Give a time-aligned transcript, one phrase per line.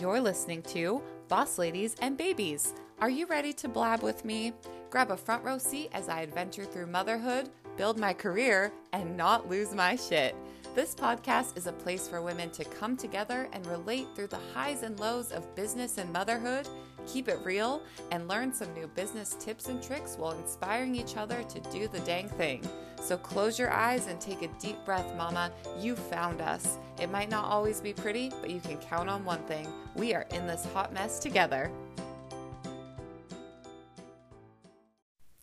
[0.00, 2.72] You're listening to Boss Ladies and Babies.
[3.00, 4.52] Are you ready to blab with me?
[4.90, 9.48] Grab a front row seat as I adventure through motherhood, build my career, and not
[9.48, 10.36] lose my shit.
[10.76, 14.84] This podcast is a place for women to come together and relate through the highs
[14.84, 16.68] and lows of business and motherhood,
[17.08, 21.42] keep it real, and learn some new business tips and tricks while inspiring each other
[21.42, 22.62] to do the dang thing.
[23.00, 25.50] So close your eyes and take a deep breath, Mama.
[25.80, 26.78] You found us.
[27.00, 30.26] It might not always be pretty, but you can count on one thing we are
[30.32, 31.70] in this hot mess together.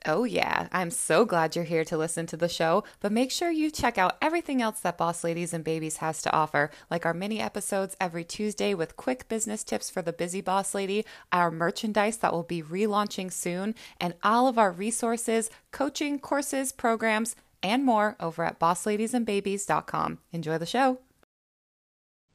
[0.08, 3.50] Oh, yeah, I'm so glad you're here to listen to the show, but make sure
[3.50, 7.14] you check out everything else that Boss Ladies and Babies has to offer, like our
[7.14, 12.18] mini episodes every Tuesday with quick business tips for the busy boss lady, our merchandise
[12.18, 18.16] that will be relaunching soon, and all of our resources, coaching, courses, programs, and more
[18.20, 20.20] over at bossladiesandbabies.com.
[20.32, 21.00] Enjoy the show.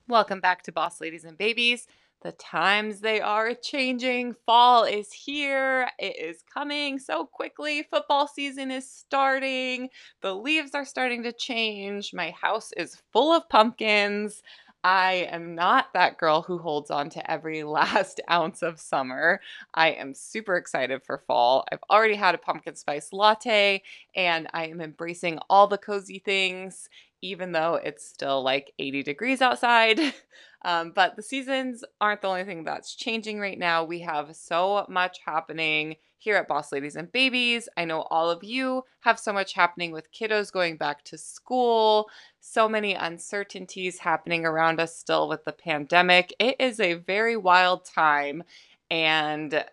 [0.09, 1.87] Welcome back to Boss Ladies and Babies.
[2.23, 4.34] The times they are changing.
[4.45, 5.89] Fall is here.
[5.98, 7.86] It is coming so quickly.
[7.91, 9.89] Football season is starting.
[10.20, 12.12] The leaves are starting to change.
[12.12, 14.42] My house is full of pumpkins.
[14.83, 19.41] I am not that girl who holds on to every last ounce of summer.
[19.75, 21.64] I am super excited for fall.
[21.70, 23.83] I've already had a pumpkin spice latte
[24.14, 26.89] and I am embracing all the cozy things,
[27.22, 30.00] even though it's still like 80 degrees outside.
[30.62, 33.82] Um, but the seasons aren't the only thing that's changing right now.
[33.84, 37.68] We have so much happening here at Boss Ladies and Babies.
[37.78, 42.10] I know all of you have so much happening with kiddos going back to school,
[42.41, 46.34] so many uncertainties happening around us still with the pandemic.
[46.38, 48.42] It is a very wild time,
[48.91, 49.64] and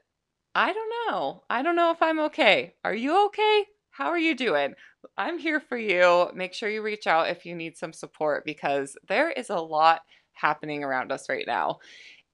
[0.55, 1.43] I don't know.
[1.49, 2.75] I don't know if I'm okay.
[2.85, 3.65] Are you okay?
[3.91, 4.75] How are you doing?
[5.17, 6.29] I'm here for you.
[6.35, 10.01] Make sure you reach out if you need some support because there is a lot
[10.33, 11.79] happening around us right now.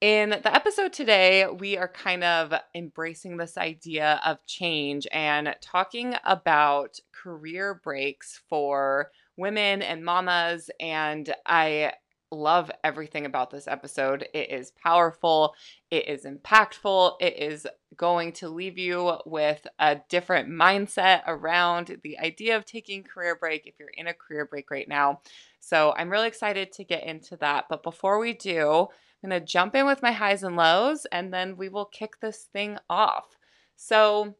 [0.02, 6.16] In the episode today, we are kind of embracing this idea of change and talking
[6.26, 10.70] about career breaks for women and mamas.
[10.82, 11.94] And I
[12.34, 14.28] love everything about this episode.
[14.34, 15.56] It is powerful,
[15.92, 22.20] it is impactful, it is going to leave you with a different mindset around the
[22.20, 25.22] idea of taking career break if you're in a career break right now.
[25.60, 27.66] So I'm really excited to get into that.
[27.70, 28.88] But before we do,
[29.24, 32.20] I'm going to jump in with my highs and lows and then we will kick
[32.20, 33.38] this thing off.
[33.76, 34.36] So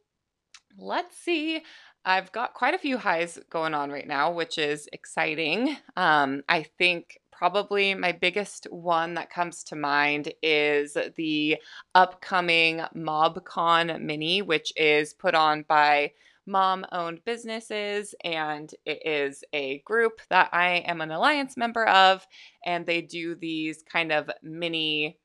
[0.76, 1.62] let's see.
[2.04, 5.76] I've got quite a few highs going on right now, which is exciting.
[5.96, 11.58] Um, I think probably my biggest one that comes to mind is the
[11.94, 16.12] upcoming MobCon Mini, which is put on by
[16.46, 22.26] mom owned businesses, and it is a group that I am an alliance member of,
[22.64, 25.18] and they do these kind of mini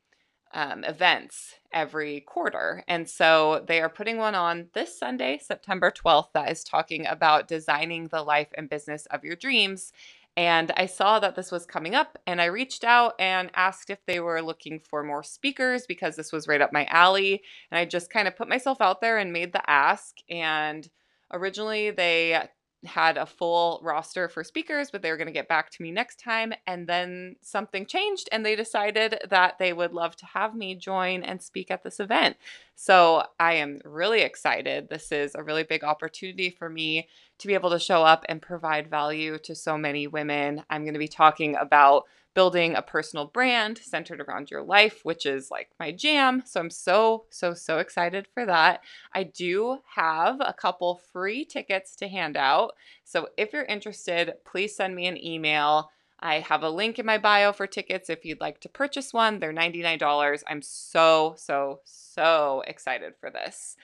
[0.53, 2.84] um, events every quarter.
[2.88, 7.47] And so they are putting one on this Sunday, September 12th, that is talking about
[7.47, 9.94] designing the life and business of your dreams.
[10.38, 14.06] And I saw that this was coming up, and I reached out and asked if
[14.06, 17.44] they were looking for more speakers because this was right up my alley.
[17.72, 20.16] And I just kind of put myself out there and made the ask.
[20.29, 20.89] And
[21.31, 22.41] Originally, they
[22.85, 25.91] had a full roster for speakers, but they were going to get back to me
[25.91, 26.53] next time.
[26.66, 31.23] And then something changed, and they decided that they would love to have me join
[31.23, 32.38] and speak at this event.
[32.75, 34.88] So I am really excited.
[34.89, 38.41] This is a really big opportunity for me to be able to show up and
[38.41, 40.63] provide value to so many women.
[40.69, 45.25] I'm going to be talking about building a personal brand centered around your life, which
[45.25, 46.44] is like my jam.
[46.45, 48.81] So I'm so, so, so excited for that.
[49.13, 52.72] I do have a couple free tickets to hand out.
[53.03, 55.89] So if you're interested, please send me an email.
[56.19, 59.39] I have a link in my bio for tickets if you'd like to purchase one.
[59.39, 60.44] They're $99.
[60.47, 63.78] I'm so, so, so excited for this.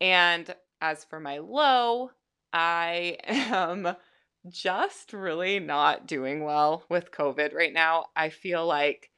[0.00, 2.10] And as for my low,
[2.52, 3.94] I am
[4.48, 8.06] just really not doing well with COVID right now.
[8.16, 9.10] I feel like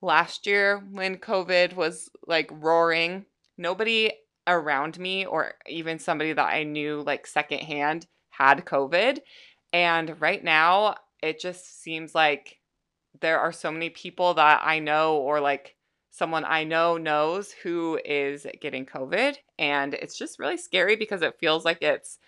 [0.00, 3.26] last year when COVID was like roaring,
[3.58, 4.12] nobody
[4.46, 9.20] around me or even somebody that I knew like secondhand had COVID.
[9.72, 12.58] And right now, it just seems like
[13.20, 15.76] there are so many people that I know or like
[16.10, 19.36] someone I know knows who is getting COVID.
[19.58, 22.18] And it's just really scary because it feels like it's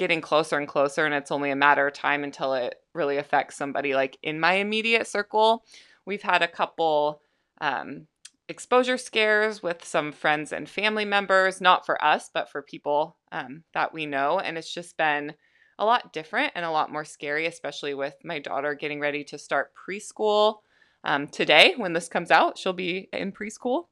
[0.00, 3.54] getting closer and closer and it's only a matter of time until it really affects
[3.54, 5.62] somebody like in my immediate circle
[6.06, 7.20] we've had a couple
[7.60, 8.06] um,
[8.48, 13.62] exposure scares with some friends and family members not for us but for people um,
[13.74, 15.34] that we know and it's just been
[15.78, 19.36] a lot different and a lot more scary especially with my daughter getting ready to
[19.36, 20.60] start preschool
[21.04, 22.58] um, today when this comes out.
[22.58, 23.84] She'll be in preschool.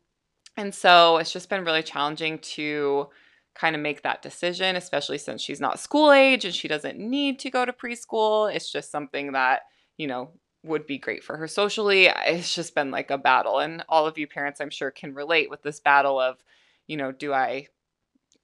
[0.56, 3.08] And so it's just been really challenging to
[3.58, 7.38] kind of make that decision, especially since she's not school age and she doesn't need
[7.40, 8.54] to go to preschool.
[8.54, 9.62] It's just something that,
[9.96, 10.30] you know,
[10.62, 12.06] would be great for her socially.
[12.06, 13.58] It's just been like a battle.
[13.58, 16.36] And all of you parents, I'm sure, can relate with this battle of,
[16.86, 17.66] you know, do I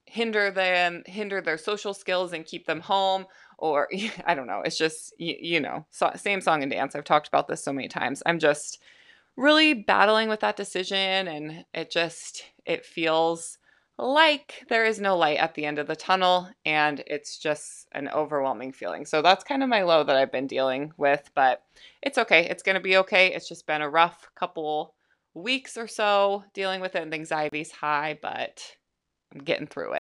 [0.06, 3.26] hinder them, hinder their social skills and keep them home?
[3.58, 3.88] Or
[4.26, 4.62] I don't know.
[4.64, 6.96] It's just, you, you know, so, same song and dance.
[6.96, 8.20] I've talked about this so many times.
[8.26, 8.81] I'm just
[9.37, 11.28] really battling with that decision.
[11.28, 13.58] And it just, it feels
[13.99, 18.08] like there is no light at the end of the tunnel and it's just an
[18.08, 19.06] overwhelming feeling.
[19.06, 21.62] So that's kind of my low that I've been dealing with, but
[22.02, 22.49] it's okay.
[22.49, 23.32] It's going to be okay.
[23.32, 24.94] It's just been a rough couple
[25.35, 28.76] weeks or so dealing with it and anxiety's high, but
[29.32, 30.00] I'm getting through it.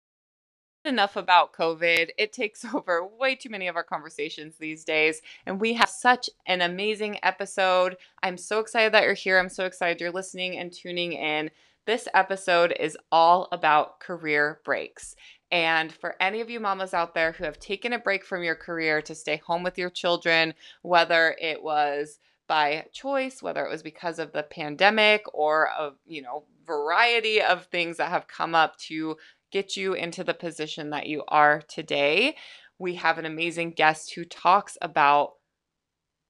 [0.85, 2.11] Enough about COVID.
[2.17, 6.31] It takes over way too many of our conversations these days, and we have such
[6.47, 7.97] an amazing episode.
[8.23, 9.39] I'm so excited that you're here.
[9.39, 11.51] I'm so excited you're listening and tuning in.
[11.87, 15.15] This episode is all about career breaks.
[15.53, 18.57] And for any of you mamas out there who have taken a break from your
[18.57, 22.19] career to stay home with your children, whether it was
[22.49, 27.67] by choice, whether it was because of the pandemic or a you know variety of
[27.67, 29.17] things that have come up to
[29.53, 32.35] get you into the position that you are today,
[32.81, 35.35] we have an amazing guest who talks about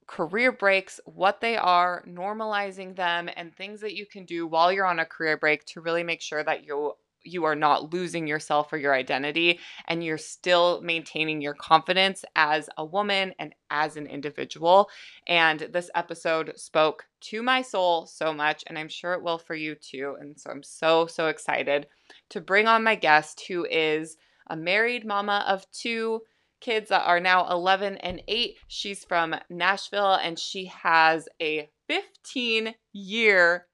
[0.06, 4.86] career breaks, what they are, normalizing them, and things that you can do while you're
[4.86, 6.94] on a career break to really make sure that you
[7.26, 9.58] you are not losing yourself or your identity
[9.88, 14.88] and you're still maintaining your confidence as a woman and as an individual.
[15.26, 19.54] And this episode spoke to my soul so much, and I'm sure it will for
[19.54, 20.16] you too.
[20.20, 21.88] And so I'm so, so excited
[22.30, 24.16] to bring on my guest who is
[24.48, 26.22] a married mama of two
[26.60, 28.56] kids that are now 11 and 8.
[28.68, 33.66] She's from Nashville and she has a 15 year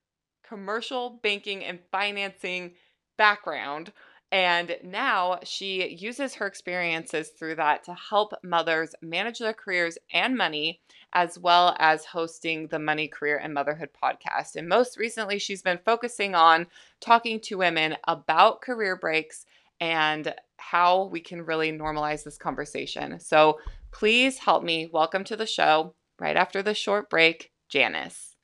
[0.47, 2.73] commercial banking and financing
[3.17, 3.91] background.
[4.31, 10.35] And now she uses her experiences through that to help mothers manage their careers and
[10.35, 10.81] money,
[11.13, 14.55] as well as hosting the Money, Career, and Motherhood podcast.
[14.55, 16.65] And most recently, she's been focusing on
[16.99, 19.45] talking to women about career breaks
[19.79, 20.33] and
[20.71, 23.19] how we can really normalize this conversation.
[23.19, 23.59] So
[23.91, 28.35] please help me welcome to the show right after the short break, Janice.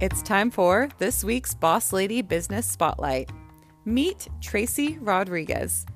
[0.00, 3.30] It's time for this week's Boss Lady Business Spotlight.
[3.84, 5.86] Meet Tracy Rodriguez.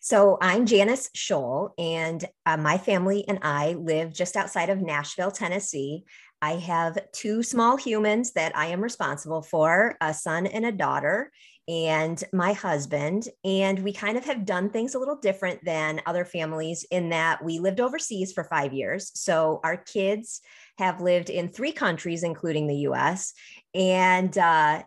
[0.00, 5.32] So I'm Janice Scholl, and uh, my family and I live just outside of Nashville,
[5.32, 6.04] Tennessee.
[6.42, 11.30] I have two small humans that I am responsible for a son and a daughter,
[11.68, 13.28] and my husband.
[13.44, 17.44] And we kind of have done things a little different than other families in that
[17.44, 19.12] we lived overseas for five years.
[19.14, 20.40] So our kids
[20.78, 23.32] have lived in three countries, including the US.
[23.74, 24.82] And uh,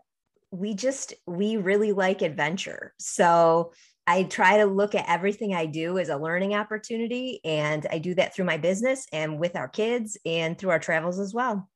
[0.52, 2.94] we just, we really like adventure.
[3.00, 3.72] So
[4.08, 7.40] I try to look at everything I do as a learning opportunity.
[7.44, 11.20] And I do that through my business and with our kids and through our travels
[11.20, 11.68] as well.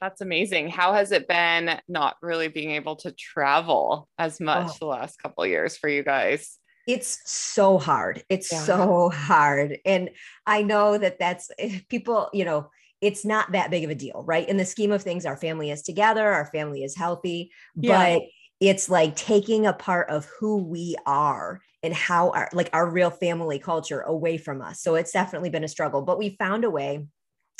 [0.00, 0.68] That's amazing.
[0.68, 4.76] How has it been not really being able to travel as much oh.
[4.80, 6.58] the last couple years for you guys?
[6.86, 8.24] It's so hard.
[8.28, 8.60] It's yeah.
[8.60, 9.78] so hard.
[9.84, 10.10] And
[10.46, 12.70] I know that that's eh, people, you know,
[13.00, 14.48] it's not that big of a deal, right?
[14.48, 18.16] In the scheme of things, our family is together, our family is healthy, yeah.
[18.16, 18.22] but
[18.60, 23.10] it's like taking a part of who we are and how our like our real
[23.10, 24.82] family culture away from us.
[24.82, 27.06] So it's definitely been a struggle, but we found a way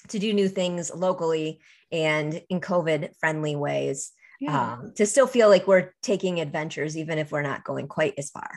[0.08, 1.60] to do new things locally
[1.92, 4.12] and in COVID friendly ways.
[4.40, 4.72] Yeah.
[4.72, 8.30] Um, to still feel like we're taking adventures, even if we're not going quite as
[8.30, 8.50] far.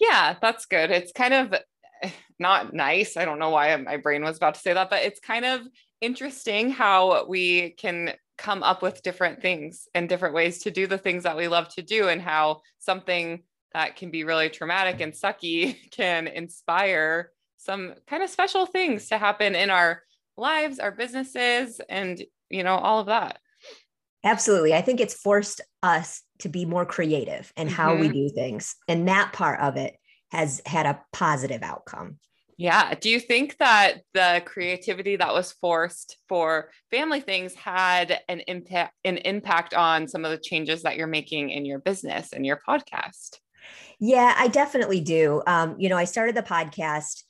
[0.00, 0.90] Yeah, that's good.
[0.90, 1.54] It's kind of
[2.40, 3.16] not nice.
[3.16, 5.60] I don't know why my brain was about to say that, but it's kind of
[6.00, 10.98] interesting how we can come up with different things and different ways to do the
[10.98, 15.12] things that we love to do and how something that can be really traumatic and
[15.12, 20.02] sucky can inspire some kind of special things to happen in our
[20.36, 23.38] lives, our businesses, and you know, all of that.
[24.24, 24.74] Absolutely.
[24.74, 28.00] I think it's forced us to be more creative in how mm-hmm.
[28.00, 28.74] we do things.
[28.88, 29.96] And that part of it
[30.30, 32.18] has had a positive outcome.
[32.56, 32.94] Yeah.
[32.94, 38.94] Do you think that the creativity that was forced for family things had an impact
[39.04, 42.60] an impact on some of the changes that you're making in your business and your
[42.68, 43.38] podcast?
[43.98, 45.42] Yeah, I definitely do.
[45.46, 47.22] Um, you know, I started the podcast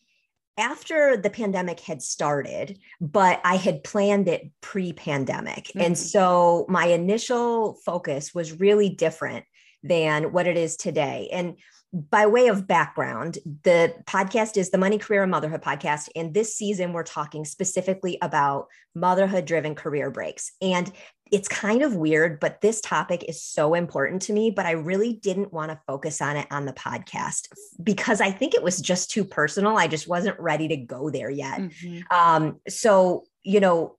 [0.58, 5.64] after the pandemic had started, but I had planned it pre pandemic.
[5.68, 5.80] Mm-hmm.
[5.80, 9.44] And so my initial focus was really different
[9.82, 11.28] than what it is today.
[11.32, 11.56] And
[11.92, 16.08] by way of background, the podcast is the Money, Career, and Motherhood podcast.
[16.14, 20.52] And this season, we're talking specifically about motherhood driven career breaks.
[20.60, 20.92] And
[21.32, 24.50] it's kind of weird, but this topic is so important to me.
[24.50, 27.48] But I really didn't want to focus on it on the podcast
[27.82, 29.76] because I think it was just too personal.
[29.76, 31.60] I just wasn't ready to go there yet.
[31.60, 32.16] Mm-hmm.
[32.16, 33.96] Um, so, you know,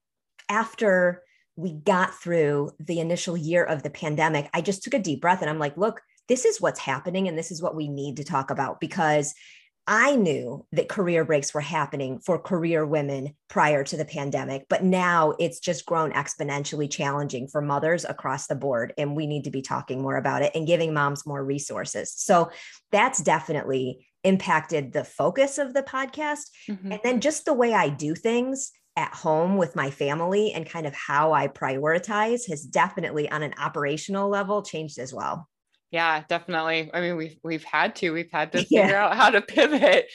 [0.50, 1.24] after
[1.56, 5.42] we got through the initial year of the pandemic, I just took a deep breath
[5.42, 8.24] and I'm like, look, this is what's happening and this is what we need to
[8.24, 9.34] talk about because
[9.92, 14.84] I knew that career breaks were happening for career women prior to the pandemic, but
[14.84, 18.94] now it's just grown exponentially challenging for mothers across the board.
[19.00, 22.14] And we need to be talking more about it and giving moms more resources.
[22.16, 22.52] So
[22.92, 26.52] that's definitely impacted the focus of the podcast.
[26.70, 26.92] Mm-hmm.
[26.92, 30.86] And then just the way I do things at home with my family and kind
[30.86, 35.50] of how I prioritize has definitely, on an operational level, changed as well.
[35.92, 36.92] Yeah, definitely.
[36.94, 38.12] I mean, we've we've had to.
[38.12, 39.06] We've had to figure yeah.
[39.06, 40.08] out how to pivot.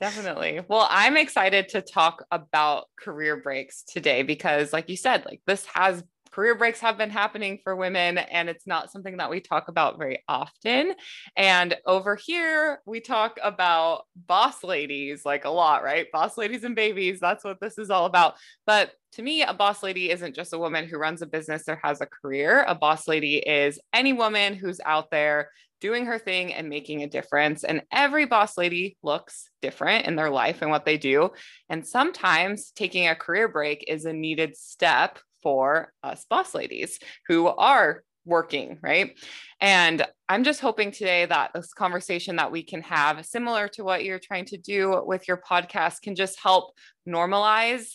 [0.00, 0.60] Definitely.
[0.68, 5.64] Well, I'm excited to talk about career breaks today because like you said, like this
[5.74, 6.02] has
[6.36, 9.96] career breaks have been happening for women and it's not something that we talk about
[9.96, 10.92] very often.
[11.34, 16.12] And over here, we talk about boss ladies like a lot, right?
[16.12, 18.34] Boss ladies and babies, that's what this is all about.
[18.66, 21.80] But to me, a boss lady isn't just a woman who runs a business or
[21.82, 22.66] has a career.
[22.68, 25.48] A boss lady is any woman who's out there
[25.80, 27.64] doing her thing and making a difference.
[27.64, 31.30] And every boss lady looks different in their life and what they do.
[31.70, 36.98] And sometimes taking a career break is a needed step for us boss ladies
[37.28, 39.16] who are working, right?
[39.60, 44.02] And I'm just hoping today that this conversation that we can have, similar to what
[44.04, 46.72] you're trying to do with your podcast, can just help
[47.08, 47.92] normalize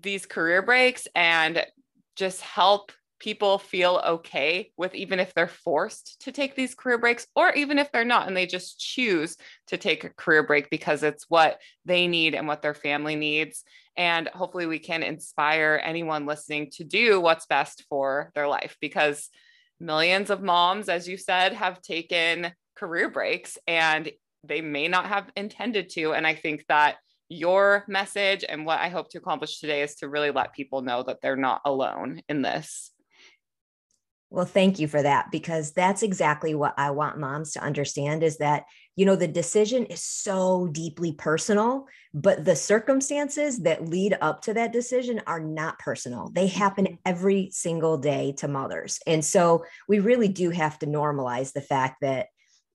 [0.00, 1.66] these career breaks and
[2.14, 7.26] just help people feel okay with even if they're forced to take these career breaks
[7.34, 11.02] or even if they're not and they just choose to take a career break because
[11.02, 13.64] it's what they need and what their family needs
[13.96, 19.30] and hopefully we can inspire anyone listening to do what's best for their life because
[19.80, 24.10] millions of moms as you said have taken career breaks and
[24.44, 26.96] they may not have intended to and i think that
[27.28, 31.02] your message and what I hope to accomplish today is to really let people know
[31.02, 32.92] that they're not alone in this.
[34.36, 38.36] Well, thank you for that because that's exactly what I want moms to understand is
[38.36, 38.64] that,
[38.94, 44.52] you know, the decision is so deeply personal, but the circumstances that lead up to
[44.52, 46.28] that decision are not personal.
[46.34, 46.94] They happen mm-hmm.
[47.06, 48.98] every single day to mothers.
[49.06, 52.26] And so we really do have to normalize the fact that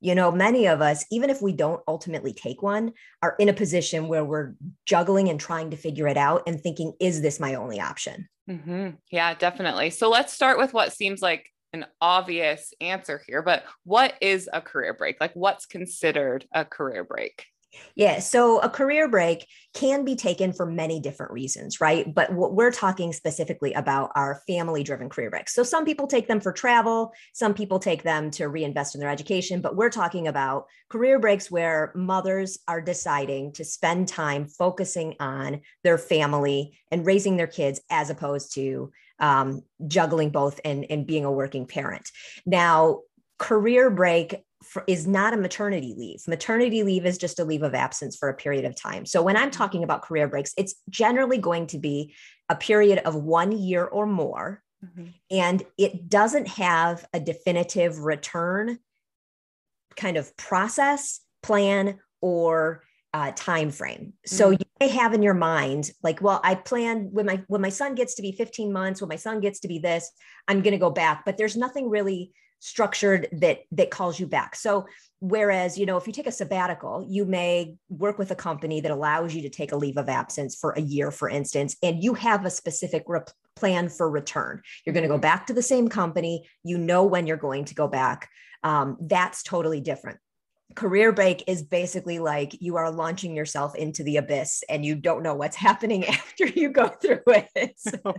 [0.01, 2.91] you know, many of us, even if we don't ultimately take one,
[3.21, 4.53] are in a position where we're
[4.85, 8.27] juggling and trying to figure it out and thinking, is this my only option?
[8.49, 8.89] Mm-hmm.
[9.11, 9.91] Yeah, definitely.
[9.91, 14.59] So let's start with what seems like an obvious answer here, but what is a
[14.59, 15.21] career break?
[15.21, 17.45] Like, what's considered a career break?
[17.95, 18.19] Yeah.
[18.19, 22.13] So a career break can be taken for many different reasons, right?
[22.13, 25.53] But what we're talking specifically about are family driven career breaks.
[25.53, 29.09] So some people take them for travel, some people take them to reinvest in their
[29.09, 35.15] education, but we're talking about career breaks where mothers are deciding to spend time focusing
[35.19, 41.07] on their family and raising their kids as opposed to um, juggling both and, and
[41.07, 42.09] being a working parent.
[42.45, 43.01] Now,
[43.37, 46.21] career break for, is not a maternity leave.
[46.27, 49.05] Maternity leave is just a leave of absence for a period of time.
[49.05, 49.57] So when I'm mm-hmm.
[49.57, 52.13] talking about career breaks, it's generally going to be
[52.49, 54.61] a period of one year or more.
[54.85, 55.07] Mm-hmm.
[55.29, 58.79] And it doesn't have a definitive return
[59.95, 64.13] kind of process, plan, or uh, time frame.
[64.25, 64.53] So mm-hmm.
[64.53, 67.93] you may have in your mind like well i plan when my when my son
[67.93, 70.09] gets to be 15 months when my son gets to be this
[70.47, 74.55] i'm going to go back but there's nothing really structured that that calls you back.
[74.55, 74.85] So
[75.19, 78.89] whereas you know if you take a sabbatical you may work with a company that
[78.89, 82.15] allows you to take a leave of absence for a year for instance and you
[82.15, 84.61] have a specific rep- plan for return.
[84.85, 86.49] You're going to go back to the same company.
[86.63, 88.29] You know when you're going to go back.
[88.63, 90.19] Um, that's totally different.
[90.75, 95.23] Career break is basically like you are launching yourself into the abyss and you don't
[95.23, 97.79] know what's happening after you go through it.
[98.05, 98.15] Oh,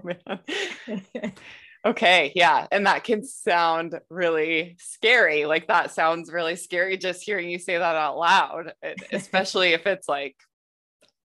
[1.85, 2.33] okay.
[2.35, 2.67] Yeah.
[2.71, 5.47] And that can sound really scary.
[5.47, 8.75] Like that sounds really scary just hearing you say that out loud,
[9.13, 10.37] especially if it's like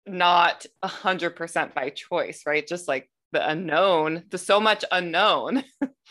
[0.07, 2.67] not a hundred percent by choice, right?
[2.67, 5.65] Just like the unknown, the so much unknown.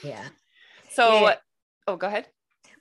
[0.04, 0.26] Yeah.
[0.92, 1.36] So, yeah.
[1.88, 2.26] oh, go ahead.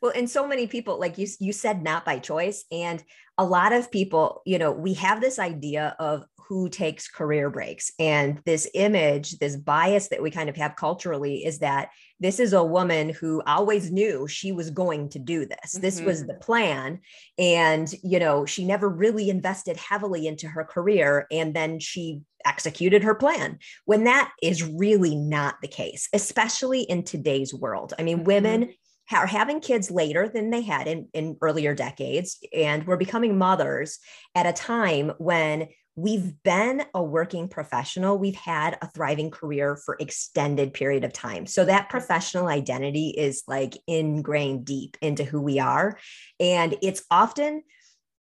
[0.00, 2.64] Well, and so many people, like you, you said, not by choice.
[2.70, 3.02] And
[3.38, 7.90] a lot of people, you know, we have this idea of who takes career breaks.
[7.98, 11.88] And this image, this bias that we kind of have culturally is that
[12.20, 15.72] this is a woman who always knew she was going to do this.
[15.72, 15.80] Mm-hmm.
[15.80, 17.00] This was the plan.
[17.38, 21.26] And, you know, she never really invested heavily into her career.
[21.30, 27.02] And then she executed her plan when that is really not the case, especially in
[27.02, 27.94] today's world.
[27.98, 28.26] I mean, mm-hmm.
[28.26, 28.74] women
[29.12, 32.38] are having kids later than they had in, in earlier decades.
[32.52, 33.98] And we're becoming mothers
[34.34, 39.96] at a time when we've been a working professional we've had a thriving career for
[40.00, 45.60] extended period of time so that professional identity is like ingrained deep into who we
[45.60, 45.96] are
[46.40, 47.62] and it's often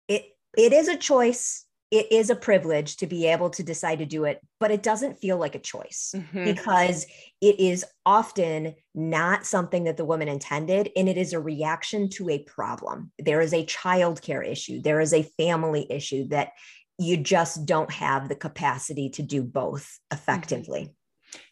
[0.10, 0.26] it
[0.58, 1.65] it is a choice
[1.96, 5.18] it is a privilege to be able to decide to do it, but it doesn't
[5.18, 6.44] feel like a choice mm-hmm.
[6.44, 7.06] because
[7.40, 12.30] it is often not something that the woman intended and it is a reaction to
[12.30, 13.14] a problem.
[13.18, 16.50] There is a childcare issue, there is a family issue that
[16.98, 20.18] you just don't have the capacity to do both mm-hmm.
[20.18, 20.94] effectively.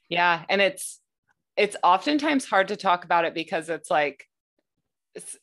[0.10, 1.00] Yeah, and it's
[1.56, 4.28] it's oftentimes hard to talk about it because it's like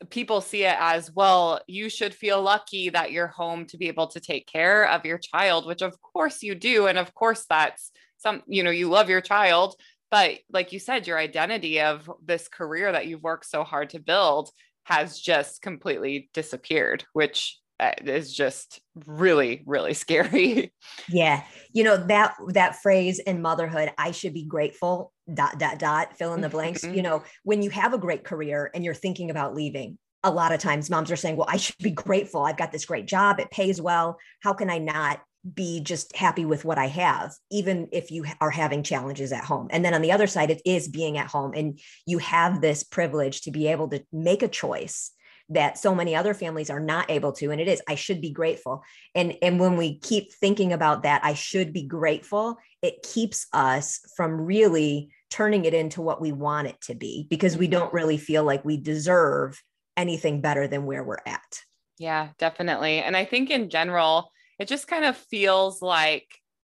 [0.08, 4.08] people see it as well you should feel lucky that you're home to be able
[4.08, 7.92] to take care of your child which of course you do and of course that's
[8.16, 9.76] some you know you love your child
[10.10, 14.00] but like you said your identity of this career that you've worked so hard to
[14.00, 14.50] build
[14.84, 20.70] has just completely disappeared which Uh, is just really really scary.
[21.08, 21.42] Yeah.
[21.72, 26.34] You know that that phrase in motherhood i should be grateful dot dot dot fill
[26.34, 26.82] in the blanks.
[26.82, 27.02] You mm-hmm.
[27.02, 30.60] know when you have a great career and you're thinking about leaving a lot of
[30.60, 32.42] times moms are saying well i should be grateful.
[32.42, 33.40] I've got this great job.
[33.40, 34.18] It pays well.
[34.42, 35.22] How can i not
[35.54, 39.68] be just happy with what i have even if you are having challenges at home?
[39.70, 42.84] And then on the other side it is being at home and you have this
[42.84, 45.12] privilege to be able to make a choice
[45.50, 48.30] that so many other families are not able to and it is i should be
[48.30, 48.82] grateful.
[49.14, 54.00] And and when we keep thinking about that i should be grateful it keeps us
[54.16, 58.16] from really turning it into what we want it to be because we don't really
[58.18, 59.62] feel like we deserve
[59.96, 61.60] anything better than where we're at.
[61.98, 63.00] Yeah definitely.
[63.00, 66.26] And i think in general it just kind of feels like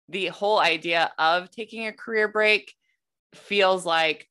[0.09, 2.75] the whole idea of taking a career break
[3.35, 4.29] feels like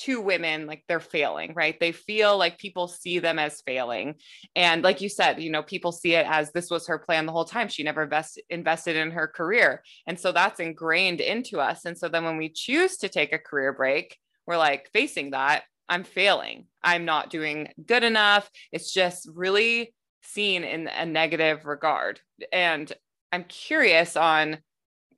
[0.00, 1.78] to women like they're failing right?
[1.78, 4.14] They feel like people see them as failing.
[4.56, 7.32] And like you said you know people see it as this was her plan the
[7.32, 7.68] whole time.
[7.68, 9.82] She never best invested in her career.
[10.06, 11.84] And so that's ingrained into us.
[11.84, 15.62] And so then when we choose to take a career break we're like facing that
[15.88, 16.66] i'm failing.
[16.82, 18.50] I'm not doing good enough.
[18.72, 22.20] It's just really seen in a negative regard.
[22.52, 22.90] And
[23.30, 24.58] i'm curious on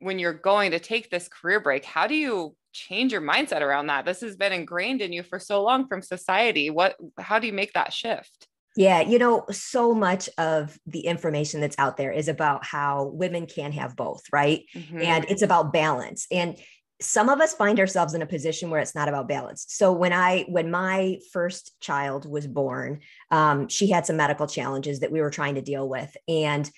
[0.01, 3.87] when you're going to take this career break how do you change your mindset around
[3.87, 7.47] that this has been ingrained in you for so long from society what how do
[7.47, 12.13] you make that shift yeah, you know, so much of the information that's out there
[12.13, 14.65] is about how women can have both, right?
[14.75, 15.03] Mm-hmm.
[15.03, 16.27] And it's about balance.
[16.31, 16.57] And
[17.01, 19.65] some of us find ourselves in a position where it's not about balance.
[19.69, 25.01] So when I when my first child was born, um, she had some medical challenges
[25.01, 26.71] that we were trying to deal with, and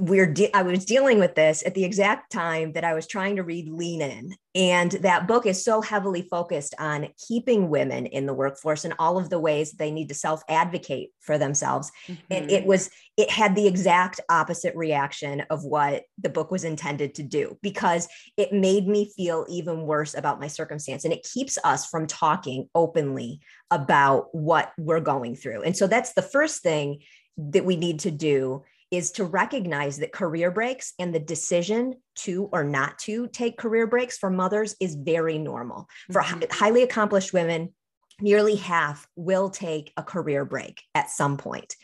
[0.00, 3.36] we're de- I was dealing with this at the exact time that I was trying
[3.36, 4.34] to read Lean In.
[4.56, 9.16] And that book is so heavily focused on keeping women in the workforce and all
[9.16, 11.92] of the ways they need to self advocate for themselves.
[12.08, 12.22] Mm-hmm.
[12.32, 17.14] And it was, it had the exact opposite reaction of what the book was intended
[17.16, 21.04] to do because it made me feel even worse about my circumstance.
[21.04, 25.62] And it keeps us from talking openly about what we're going through.
[25.62, 27.02] And so that's the first thing
[27.36, 32.48] that we need to do is to recognize that career breaks and the decision to
[32.52, 35.88] or not to take career breaks for mothers is very normal.
[36.12, 36.44] For mm-hmm.
[36.50, 37.74] highly accomplished women,
[38.20, 41.74] nearly half will take a career break at some point.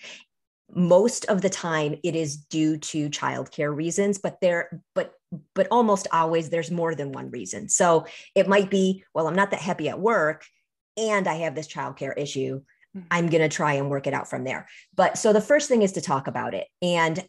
[0.75, 5.13] most of the time it is due to childcare reasons but there but
[5.55, 9.51] but almost always there's more than one reason so it might be well i'm not
[9.51, 10.47] that happy at work
[10.97, 12.61] and i have this childcare issue
[12.97, 13.07] mm-hmm.
[13.11, 15.83] i'm going to try and work it out from there but so the first thing
[15.83, 17.25] is to talk about it and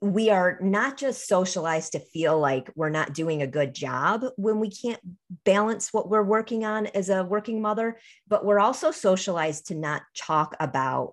[0.00, 4.58] we are not just socialized to feel like we're not doing a good job when
[4.58, 5.00] we can't
[5.44, 10.02] balance what we're working on as a working mother, but we're also socialized to not
[10.16, 11.12] talk about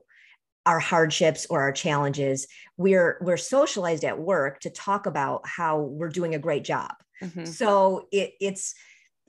[0.65, 2.48] our hardships or our challenges.
[2.76, 6.91] We're we're socialized at work to talk about how we're doing a great job.
[7.22, 7.46] Mm-hmm.
[7.46, 8.74] So it, it's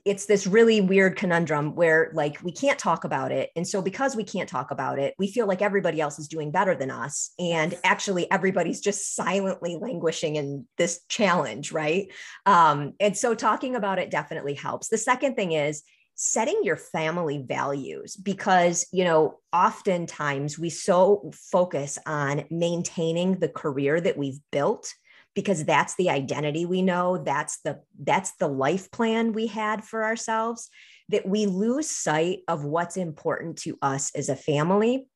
[0.07, 3.49] it's this really weird conundrum where like we can't talk about it.
[3.55, 6.51] And so because we can't talk about it we feel like everybody else is doing
[6.51, 7.31] better than us.
[7.37, 12.07] And actually everybody's just silently languishing in this challenge right?
[12.45, 14.87] Um, and so talking about it definitely helps.
[14.87, 15.83] The second thing is
[16.15, 24.01] setting your family values because you know oftentimes we so focus on maintaining the career
[24.01, 24.91] that we've built
[25.37, 30.03] because that's the identity we know that's the that's the life plan we had for
[30.03, 30.67] ourselves
[31.09, 35.07] that we lose sight of what's important to us as a family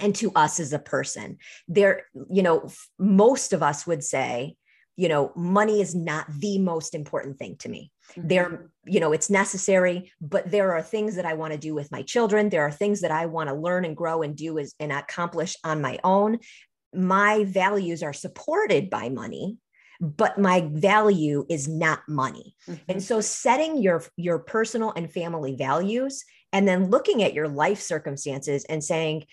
[0.00, 1.38] and to us as a person.
[1.68, 4.56] There you know most of us would say
[4.96, 7.92] you know money is not the most important thing to me.
[8.10, 8.28] Mm-hmm.
[8.28, 11.92] there you know it's necessary but there are things that i want to do with
[11.92, 12.48] my children.
[12.48, 15.54] There are things that i want to learn and grow and do as, and accomplish
[15.62, 16.40] on my own.
[16.92, 19.58] My values are supported by money
[20.00, 22.54] but my value is not money.
[22.68, 22.90] Mm-hmm.
[22.90, 27.80] And so setting your your personal and family values and then looking at your life
[27.80, 29.24] circumstances and saying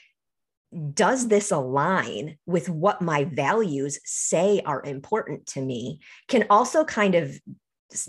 [0.93, 7.15] does this align with what my values say are important to me can also kind
[7.15, 7.39] of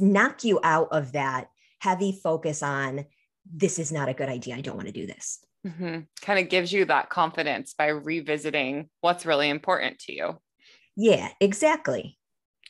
[0.00, 1.48] knock you out of that
[1.80, 3.04] heavy focus on
[3.54, 4.56] this is not a good idea.
[4.56, 5.44] I don't want to do this.
[5.64, 6.00] Mm-hmm.
[6.22, 10.38] Kind of gives you that confidence by revisiting what's really important to you.
[10.96, 12.18] Yeah, exactly.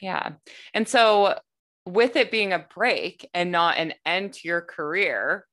[0.00, 0.32] Yeah.
[0.74, 1.38] And so,
[1.85, 5.46] with it being a break and not an end to your career,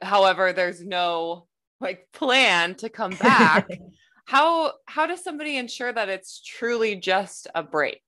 [0.00, 1.46] however, there's no
[1.80, 3.68] like plan to come back.
[4.24, 8.02] how how does somebody ensure that it's truly just a break?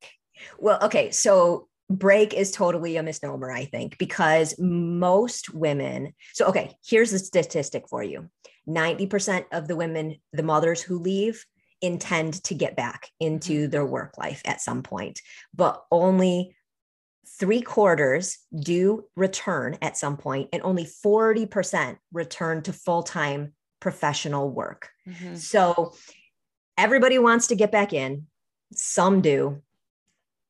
[0.59, 6.15] Well, okay, so break is totally a misnomer, I think, because most women.
[6.33, 8.29] So, okay, here's the statistic for you
[8.69, 11.45] 90% of the women, the mothers who leave,
[11.81, 13.71] intend to get back into mm-hmm.
[13.71, 15.21] their work life at some point,
[15.55, 16.55] but only
[17.39, 24.51] three quarters do return at some point, and only 40% return to full time professional
[24.51, 24.91] work.
[25.09, 25.37] Mm-hmm.
[25.37, 25.95] So
[26.79, 28.27] everybody wants to get back in,
[28.73, 29.63] some do.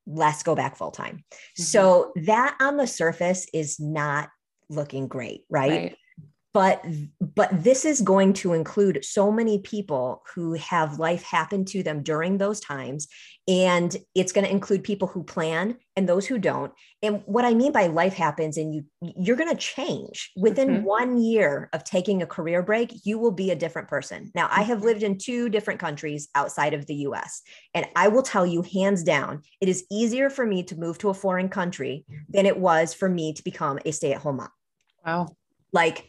[0.07, 1.25] Let's go back full time.
[1.33, 1.63] Mm-hmm.
[1.63, 4.29] So that on the surface is not
[4.69, 5.71] looking great, right?
[5.71, 5.97] right?
[6.55, 6.83] But
[7.35, 12.03] but this is going to include so many people who have life happen to them
[12.03, 13.09] during those times
[13.47, 16.73] and it's going to include people who plan and those who don't.
[17.03, 18.85] And what i mean by life happens and you
[19.19, 20.31] you're going to change.
[20.37, 20.85] Within mm-hmm.
[20.85, 24.31] 1 year of taking a career break you will be a different person.
[24.35, 24.87] Now i have mm-hmm.
[24.87, 27.43] lived in two different countries outside of the US
[27.75, 31.11] and i will tell you hands down it is easier for me to move to
[31.11, 34.49] a foreign country than it was for me to become a stay-at-home mom.
[35.05, 35.37] Wow.
[35.73, 36.09] Like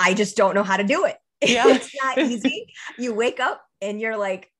[0.00, 1.16] I just don't know how to do it.
[1.42, 1.68] Yeah.
[1.68, 2.70] it's not easy.
[2.98, 4.50] You wake up and you're like,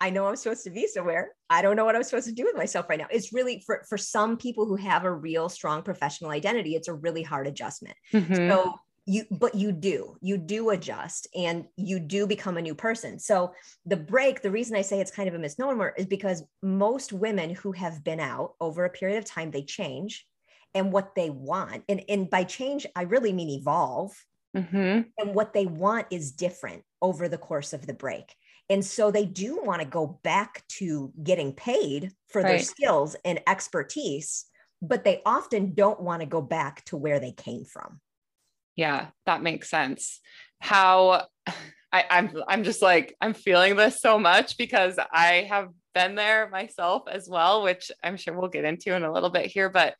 [0.00, 1.30] I know I'm supposed to be somewhere.
[1.48, 3.06] I don't know what I'm supposed to do with myself right now.
[3.10, 6.94] It's really for for some people who have a real strong professional identity, it's a
[6.94, 7.96] really hard adjustment.
[8.12, 8.50] Mm-hmm.
[8.50, 8.74] So
[9.06, 10.16] you but you do.
[10.20, 13.18] You do adjust and you do become a new person.
[13.20, 13.52] So
[13.86, 17.50] the break, the reason I say it's kind of a misnomer is because most women
[17.50, 20.26] who have been out over a period of time, they change
[20.74, 21.84] and what they want.
[21.88, 24.12] And, and by change, I really mean evolve
[24.56, 25.02] Mm-hmm.
[25.18, 28.34] And what they want is different over the course of the break.
[28.68, 32.48] And so they do want to go back to getting paid for right.
[32.48, 34.46] their skills and expertise,
[34.82, 38.00] but they often don't want to go back to where they came from.
[38.74, 40.20] Yeah, that makes sense.
[40.58, 41.26] How
[41.92, 46.48] I, I'm I'm just like I'm feeling this so much because I have been there
[46.50, 49.94] myself as well, which I'm sure we'll get into in a little bit here, but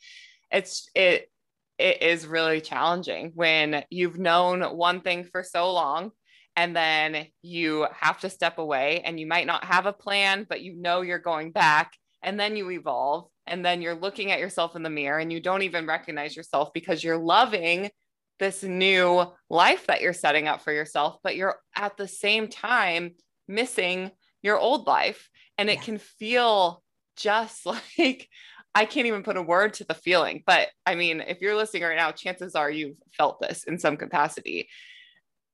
[0.51, 1.31] it's it
[1.79, 6.11] it is really challenging when you've known one thing for so long
[6.57, 10.62] and then you have to step away and you might not have a plan but
[10.62, 14.75] you know you're going back and then you evolve and then you're looking at yourself
[14.75, 17.91] in the mirror and you don't even recognize yourself because you're loving
[18.39, 23.12] this new life that you're setting up for yourself but you're at the same time
[23.49, 24.11] missing
[24.43, 25.83] your old life and it yeah.
[25.83, 26.83] can feel
[27.17, 27.67] just
[27.99, 28.29] like
[28.77, 30.43] I can't even put a word to the feeling.
[30.47, 33.97] But I mean, if you're listening right now, chances are you've felt this in some
[33.97, 34.69] capacity.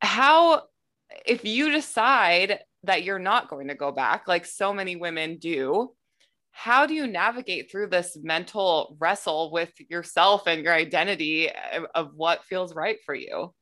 [0.00, 0.64] How,
[1.24, 5.92] if you decide that you're not going to go back, like so many women do.
[6.50, 11.48] How do you navigate through this mental wrestle with yourself and your identity
[11.94, 13.54] of, what feels right for you?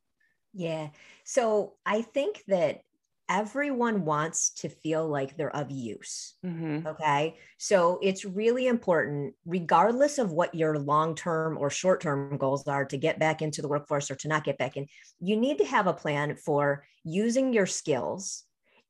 [0.53, 0.89] Yeah.
[1.23, 2.81] So I think that
[3.31, 6.35] everyone wants to feel like they're of use.
[6.45, 6.85] Mm-hmm.
[6.85, 7.37] Okay.
[7.57, 12.83] So it's really important, regardless of what your long term or short term goals are
[12.85, 14.87] to get back into the workforce or to not get back in,
[15.21, 18.43] you need to have a plan for using your skills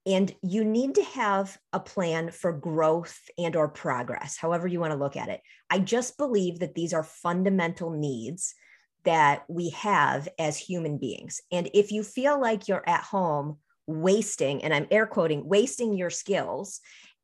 [0.08, 4.92] and you need to have a plan for growth and or progress however you want
[4.92, 8.56] to look at it i just believe that these are fundamental needs
[9.04, 13.58] that we have as human beings and if you feel like you're at home
[13.92, 16.80] wasting, and I'm air quoting, wasting your skills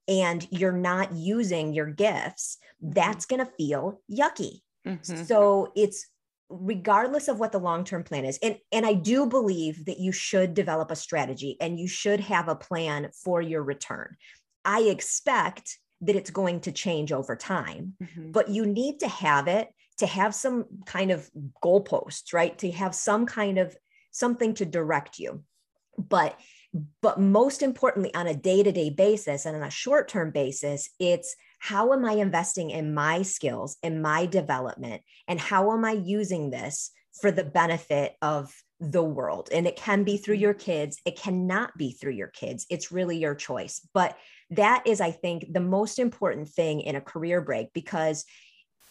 [0.08, 2.94] and you're not using your gifts, mm-hmm.
[2.94, 4.62] that's going to feel yucky.
[4.86, 5.24] Mm-hmm.
[5.24, 6.08] So it's
[6.50, 8.40] regardless of what the long-term plan is.
[8.42, 12.48] And, and I do believe that you should develop a strategy and you should have
[12.48, 14.16] a plan for your return.
[14.64, 18.32] I expect that it's going to change over time, mm-hmm.
[18.32, 21.30] but you need to have it to have some kind of
[21.64, 22.58] goalposts, right?
[22.60, 23.76] To have some kind of
[24.12, 25.44] something to direct you.
[25.98, 26.40] But
[27.02, 30.90] but most importantly, on a day to day basis and on a short term basis,
[31.00, 35.94] it's how am I investing in my skills, in my development, and how am I
[35.94, 39.50] using this for the benefit of the world?
[39.52, 42.66] And it can be through your kids, it cannot be through your kids.
[42.70, 43.82] It's really your choice.
[43.94, 44.18] But
[44.52, 48.26] that is, I think, the most important thing in a career break because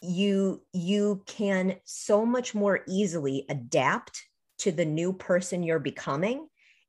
[0.02, 4.22] you you can so much more easily adapt
[4.58, 6.46] to the new person you're becoming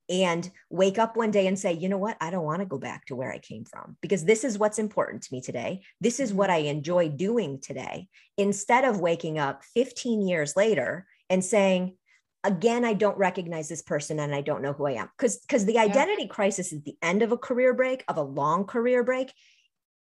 [0.10, 2.17] and wake up one day and say, you know what?
[2.22, 4.80] I don't want to go back to where I came from because this is what's
[4.80, 5.82] important to me today.
[6.00, 6.67] This is what mm-hmm.
[6.67, 8.08] I enjoy doing today.
[8.38, 11.96] Instead of waking up 15 years later and saying,
[12.43, 15.10] again, I don't recognize this person and I don't know who I am.
[15.17, 16.30] Because because the identity yeah.
[16.30, 19.34] crisis at the end of a career break, of a long career break,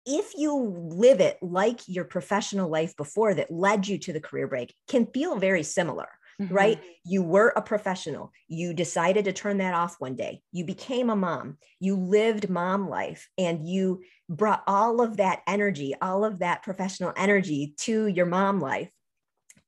[0.04, 0.54] if you
[0.90, 5.06] live it like your professional life before that led you to the career break, can
[5.06, 6.08] feel very similar
[6.40, 6.54] mm-hmm.
[6.54, 6.80] right?
[7.04, 8.32] You were a professional.
[8.48, 10.42] You decided to turn that off one day.
[10.52, 11.58] You became a mom.
[11.80, 17.12] You lived mom life and you brought all of that energy, all of that professional
[17.16, 18.90] energy to your mom life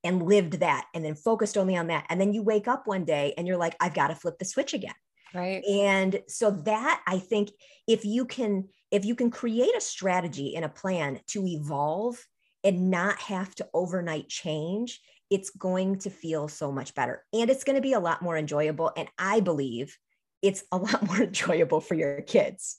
[0.04, 2.07] and lived that and then focused only on that.
[2.09, 4.44] And then you wake up one day and you're like, I've got to flip the
[4.44, 4.94] switch again.
[5.35, 5.62] Right.
[5.64, 7.50] And so that I think
[7.87, 12.18] if you can if you can create a strategy and a plan to evolve
[12.64, 17.64] and not have to overnight change it's going to feel so much better and it's
[17.64, 18.92] going to be a lot more enjoyable.
[18.96, 19.96] And I believe
[20.42, 22.76] it's a lot more enjoyable for your kids.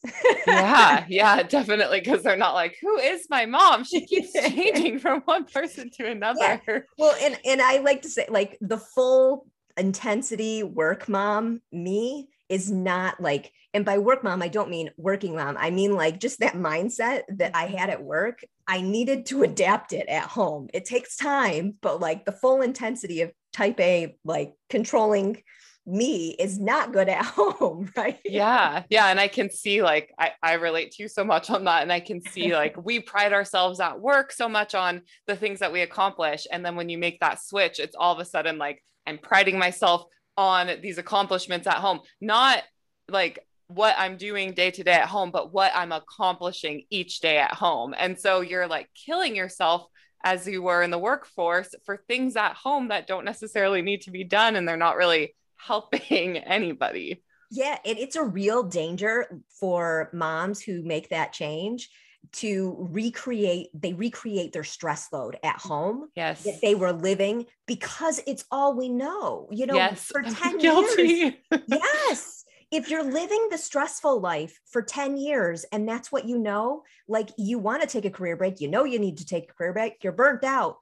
[0.48, 2.02] yeah, yeah, definitely.
[2.02, 3.84] Cause they're not like, who is my mom?
[3.84, 6.62] She keeps changing from one person to another.
[6.68, 6.80] Yeah.
[6.98, 12.72] Well, and and I like to say, like the full intensity work mom, me is
[12.72, 15.56] not like, and by work mom, I don't mean working mom.
[15.60, 17.92] I mean like just that mindset that I had mm-hmm.
[17.92, 18.44] at work.
[18.70, 20.70] I needed to adapt it at home.
[20.74, 25.42] It takes time, but like the full intensity of type A, like controlling
[25.86, 30.34] me is not good at home right yeah yeah and i can see like I,
[30.44, 33.34] I relate to you so much on that and i can see like we pride
[33.34, 37.00] ourselves at work so much on the things that we accomplish and then when you
[37.00, 40.06] make that switch it's all of a sudden like i'm priding myself
[40.40, 42.64] on these accomplishments at home, not
[43.10, 47.38] like what I'm doing day to day at home, but what I'm accomplishing each day
[47.38, 47.94] at home.
[47.96, 49.86] And so you're like killing yourself
[50.24, 54.12] as you were in the workforce for things at home that don't necessarily need to
[54.12, 57.22] be done and they're not really helping anybody.
[57.52, 61.90] Yeah, and it's a real danger for moms who make that change
[62.32, 65.70] to recreate they recreate their stress load at mm-hmm.
[65.70, 70.04] home yes that they were living because it's all we know you know yes.
[70.04, 71.34] for 10 years
[71.68, 72.39] yes
[72.72, 77.30] if you're living the stressful life for 10 years and that's what you know like
[77.38, 79.74] you want to take a career break you know you need to take a career
[79.74, 80.78] break you're burnt out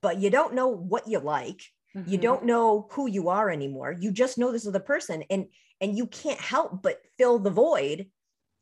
[0.00, 1.62] but you don't know what you like
[1.96, 2.08] mm-hmm.
[2.10, 5.46] you don't know who you are anymore you just know this other person and
[5.80, 8.06] and you can't help but fill the void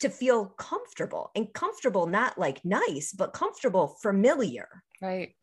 [0.02, 4.68] to feel comfortable and comfortable, not like nice, but comfortable, familiar.
[5.00, 5.36] Right.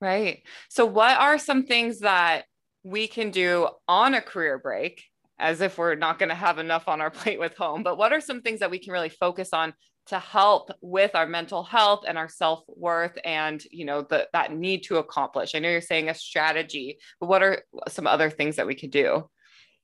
[0.00, 0.42] Right.
[0.68, 2.44] So, what are some things that
[2.82, 5.02] we can do on a career break
[5.38, 7.82] as if we're not going to have enough on our plate with home?
[7.82, 9.74] But what are some things that we can really focus on
[10.06, 14.82] to help with our mental health and our self-worth and you know the, that need
[14.82, 18.66] to accomplish i know you're saying a strategy but what are some other things that
[18.66, 19.26] we could do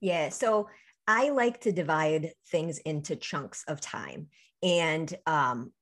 [0.03, 0.69] yeah so
[1.11, 4.29] I like to divide things into chunks of time.
[4.63, 5.73] And um,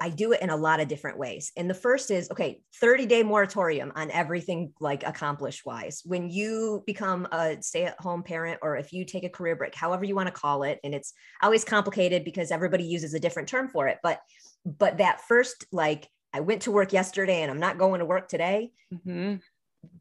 [0.00, 1.50] I do it in a lot of different ways.
[1.56, 6.02] And the first is okay, 30 day moratorium on everything like accomplished wise.
[6.04, 9.74] When you become a stay at home parent, or if you take a career break,
[9.74, 13.48] however you want to call it, and it's always complicated because everybody uses a different
[13.48, 13.98] term for it.
[14.02, 14.20] But,
[14.64, 18.28] but that first, like, I went to work yesterday and I'm not going to work
[18.28, 18.70] today.
[18.94, 19.36] Mm-hmm.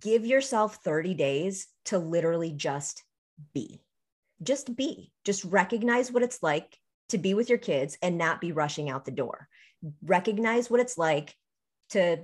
[0.01, 3.03] Give yourself 30 days to literally just
[3.53, 3.81] be.
[4.43, 5.11] Just be.
[5.25, 6.77] Just recognize what it's like
[7.09, 9.47] to be with your kids and not be rushing out the door
[10.03, 11.35] recognize what it's like
[11.89, 12.17] to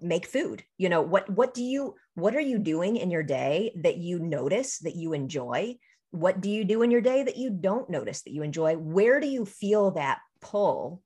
[0.00, 3.72] make food you know what what do you what are you doing in your day
[3.82, 5.76] that you notice that you enjoy?
[6.10, 8.76] What do you do in your day that you don't notice that you enjoy?
[8.76, 11.02] Where do you feel that pull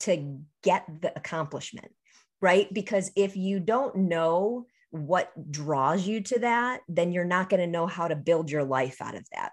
[0.00, 1.92] to get the accomplishment
[2.40, 2.72] right?
[2.72, 7.66] Because if you don't know what draws you to that then you're not going to
[7.66, 9.50] know how to build your life out of that.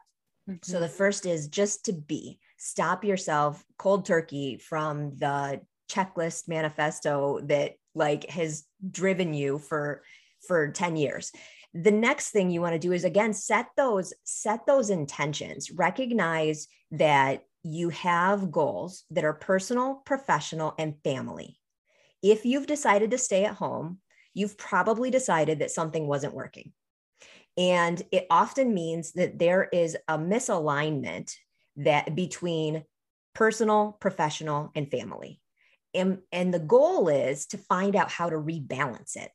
[0.47, 0.57] Mm-hmm.
[0.61, 7.39] so the first is just to be stop yourself cold turkey from the checklist manifesto
[7.43, 10.03] that like has driven you for
[10.47, 11.31] for 10 years.
[11.73, 15.71] The next thing you want to do is again set those set those intentions.
[15.71, 21.59] Recognize that you have goals that are personal professional and family.
[22.21, 23.99] If you've decided to stay at home
[24.35, 26.73] you've probably decided that something wasn't working.
[27.57, 31.33] And it often means that there is a misalignment
[31.77, 32.83] that between
[33.33, 35.41] personal, professional, and family.
[35.93, 39.31] And, and the goal is to find out how to rebalance it.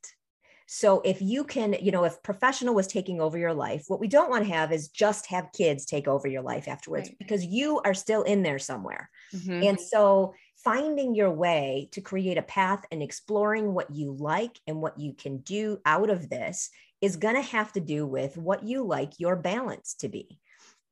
[0.73, 4.07] So if you can, you know, if professional was taking over your life, what we
[4.07, 7.17] don't want to have is just have kids take over your life afterwards right.
[7.19, 9.09] because you are still in there somewhere.
[9.35, 9.63] Mm-hmm.
[9.63, 14.81] And so finding your way to create a path and exploring what you like and
[14.81, 16.69] what you can do out of this
[17.01, 20.39] is going to have to do with what you like your balance to be.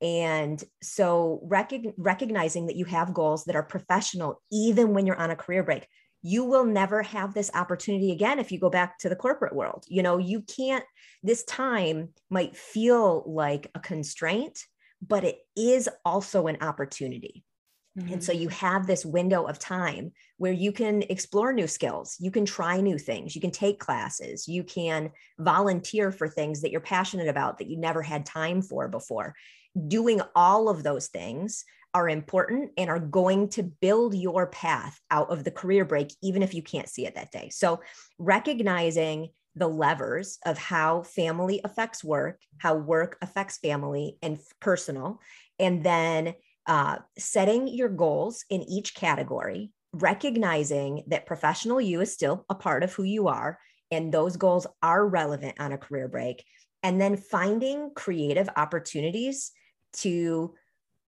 [0.02, 5.32] And so rec- recognizing that you have goals that are professional, even when you're on
[5.32, 5.88] a career break,
[6.22, 9.86] you will never have this opportunity again if you go back to the corporate world.
[9.88, 10.84] You know, you can't,
[11.24, 14.60] this time might feel like a constraint,
[15.06, 17.44] but it is also an opportunity.
[17.98, 18.14] Mm-hmm.
[18.14, 22.32] And so you have this window of time where you can explore new skills, you
[22.32, 26.82] can try new things, you can take classes, you can volunteer for things that you're
[26.82, 29.34] passionate about that you never had time for before
[29.88, 31.64] doing all of those things
[31.94, 36.44] are important and are going to build your path out of the career break, even
[36.44, 37.50] if you can't see it that day.
[37.50, 37.82] So,
[38.20, 45.20] recognizing the levers of how family affects work, how work affects family and personal,
[45.58, 46.36] and then
[46.68, 52.84] uh, setting your goals in each category, recognizing that professional you is still a part
[52.84, 53.58] of who you are,
[53.90, 56.46] and those goals are relevant on a career break,
[56.84, 59.52] and then finding creative opportunities
[59.98, 60.56] to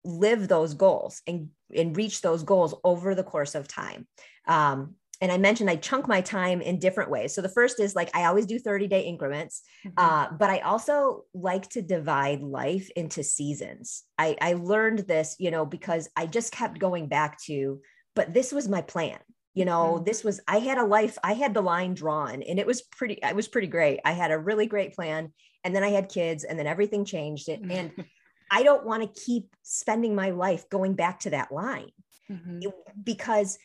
[0.04, 4.06] live those goals and, and reach those goals over the course of time.
[4.46, 7.34] Um, and I mentioned I chunk my time in different ways.
[7.34, 9.94] So the first is like I always do 30 day increments, mm-hmm.
[9.98, 14.04] uh, but I also like to divide life into seasons.
[14.18, 17.80] I, I learned this, you know, because I just kept going back to,
[18.16, 19.18] but this was my plan.
[19.52, 20.04] You know, mm-hmm.
[20.04, 23.18] this was I had a life, I had the line drawn and it was pretty,
[23.22, 24.00] it was pretty great.
[24.04, 25.32] I had a really great plan.
[25.64, 27.50] And then I had kids and then everything changed.
[27.50, 27.92] It, and
[28.50, 31.90] I don't want to keep spending my life going back to that line
[32.30, 32.60] mm-hmm.
[33.02, 33.58] because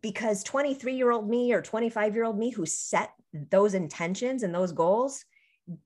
[0.00, 4.54] because 23 year old me or 25 year old me who set those intentions and
[4.54, 5.24] those goals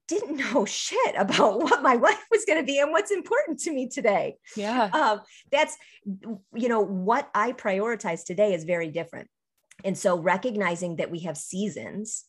[0.09, 3.73] didn't know shit about what my life was going to be and what's important to
[3.73, 4.37] me today.
[4.57, 4.91] Yeah.
[4.93, 5.77] Um, that's,
[6.55, 9.29] you know, what I prioritize today is very different.
[9.85, 12.25] And so recognizing that we have seasons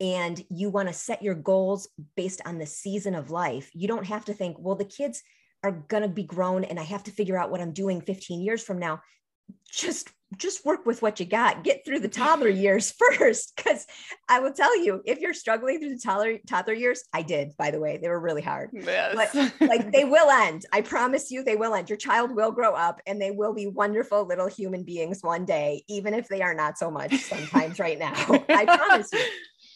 [0.00, 4.06] and you want to set your goals based on the season of life, you don't
[4.06, 5.22] have to think, well, the kids
[5.62, 8.40] are going to be grown and I have to figure out what I'm doing 15
[8.40, 9.00] years from now.
[9.70, 11.64] Just just work with what you got.
[11.64, 13.84] Get through the toddler years first cuz
[14.28, 17.72] I will tell you, if you're struggling through the toddler toddler years, I did, by
[17.72, 17.98] the way.
[18.00, 18.70] They were really hard.
[18.72, 19.16] Yes.
[19.34, 20.66] But like they will end.
[20.72, 21.90] I promise you they will end.
[21.90, 25.84] Your child will grow up and they will be wonderful little human beings one day,
[25.88, 28.14] even if they are not so much sometimes right now.
[28.48, 29.24] I promise you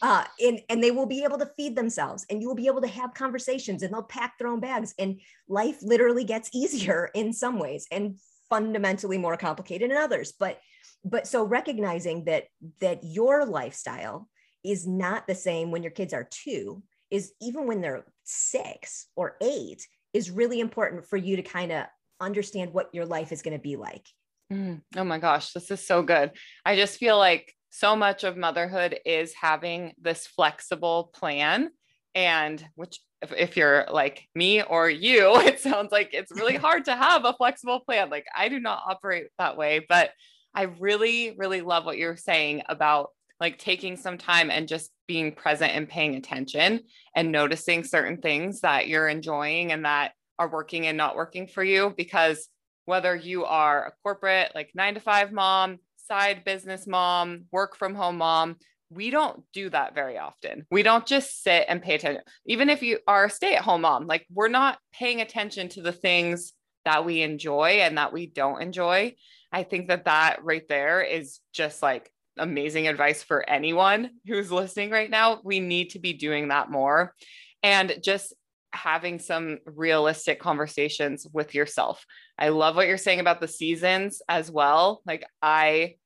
[0.02, 2.80] uh, and, and they will be able to feed themselves and you will be able
[2.80, 7.32] to have conversations and they'll pack their own bags and life literally gets easier in
[7.32, 8.18] some ways and
[8.50, 10.60] fundamentally more complicated in others but
[11.04, 12.44] but so recognizing that
[12.80, 14.28] that your lifestyle
[14.62, 19.36] is not the same when your kids are two is even when they're six or
[19.40, 21.86] eight is really important for you to kind of
[22.20, 24.06] understand what your life is going to be like
[24.52, 24.80] mm.
[24.96, 26.30] oh my gosh this is so good
[26.64, 31.70] i just feel like so much of motherhood is having this flexible plan
[32.14, 36.84] and which if, if, you're like me or you it sounds like it's really hard
[36.84, 40.10] to have a flexible plan like i do not operate that way but
[40.54, 43.10] I really, really love what you're saying about
[43.40, 46.80] like taking some time and just being present and paying attention
[47.16, 51.64] and noticing certain things that you're enjoying and that are working and not working for
[51.64, 51.92] you.
[51.96, 52.48] Because
[52.84, 57.94] whether you are a corporate, like nine to five mom, side business mom, work from
[57.94, 58.56] home mom,
[58.90, 60.66] we don't do that very often.
[60.70, 62.22] We don't just sit and pay attention.
[62.46, 65.82] Even if you are a stay at home mom, like we're not paying attention to
[65.82, 66.52] the things
[66.84, 69.14] that we enjoy and that we don't enjoy.
[69.50, 74.90] I think that that right there is just like amazing advice for anyone who's listening
[74.90, 75.40] right now.
[75.44, 77.14] We need to be doing that more
[77.62, 78.34] and just
[78.74, 82.04] having some realistic conversations with yourself.
[82.38, 85.02] I love what you're saying about the seasons as well.
[85.06, 85.96] Like I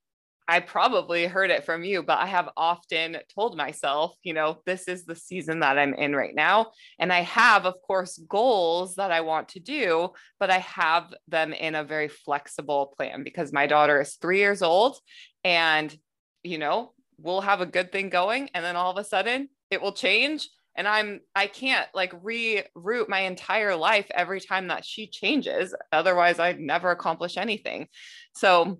[0.50, 4.88] I probably heard it from you, but I have often told myself, you know, this
[4.88, 6.70] is the season that I'm in right now.
[6.98, 10.08] And I have, of course, goals that I want to do,
[10.40, 14.62] but I have them in a very flexible plan because my daughter is three years
[14.62, 14.96] old
[15.44, 15.94] and,
[16.42, 18.48] you know, we'll have a good thing going.
[18.54, 20.48] And then all of a sudden it will change.
[20.78, 25.74] And I'm, I can't like reroute my entire life every time that she changes.
[25.92, 27.88] Otherwise, I'd never accomplish anything.
[28.34, 28.78] So,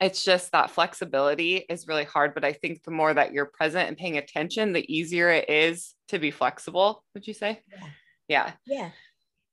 [0.00, 3.88] it's just that flexibility is really hard but i think the more that you're present
[3.88, 7.86] and paying attention the easier it is to be flexible would you say yeah
[8.28, 8.90] yeah, yeah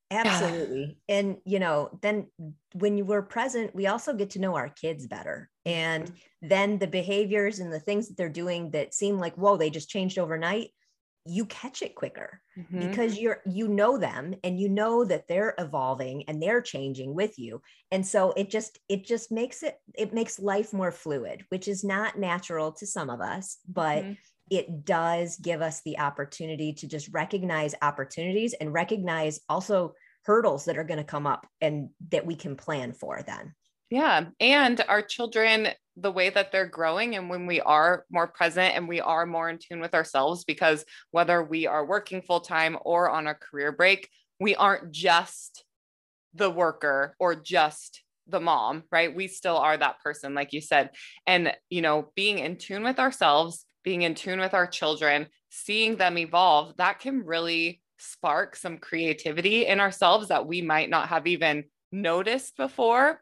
[0.09, 1.17] absolutely yeah.
[1.17, 2.27] and you know then
[2.73, 6.47] when you were present we also get to know our kids better and mm-hmm.
[6.47, 9.89] then the behaviors and the things that they're doing that seem like whoa they just
[9.89, 10.69] changed overnight
[11.27, 12.79] you catch it quicker mm-hmm.
[12.79, 17.37] because you're you know them and you know that they're evolving and they're changing with
[17.37, 17.61] you
[17.91, 21.83] and so it just it just makes it it makes life more fluid which is
[21.83, 24.13] not natural to some of us but mm-hmm.
[24.49, 30.77] it does give us the opportunity to just recognize opportunities and recognize also hurdles that
[30.77, 33.53] are going to come up and that we can plan for then
[33.89, 34.25] yeah.
[34.39, 38.87] And our children, the way that they're growing, and when we are more present and
[38.87, 43.09] we are more in tune with ourselves, because whether we are working full time or
[43.09, 44.09] on a career break,
[44.39, 45.63] we aren't just
[46.33, 49.15] the worker or just the mom, right?
[49.15, 50.91] We still are that person, like you said.
[51.25, 55.95] And, you know, being in tune with ourselves, being in tune with our children, seeing
[55.95, 61.25] them evolve, that can really spark some creativity in ourselves that we might not have
[61.25, 63.21] even noticed before.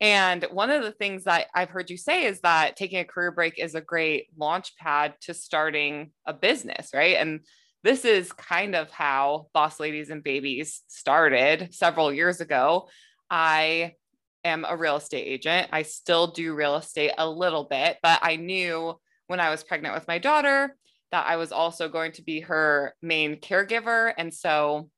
[0.00, 3.30] And one of the things that I've heard you say is that taking a career
[3.30, 7.16] break is a great launch pad to starting a business, right?
[7.16, 7.40] And
[7.84, 12.88] this is kind of how Boss Ladies and Babies started several years ago.
[13.30, 13.92] I
[14.44, 15.68] am a real estate agent.
[15.72, 19.94] I still do real estate a little bit, but I knew when I was pregnant
[19.94, 20.76] with my daughter
[21.12, 24.12] that I was also going to be her main caregiver.
[24.18, 24.90] And so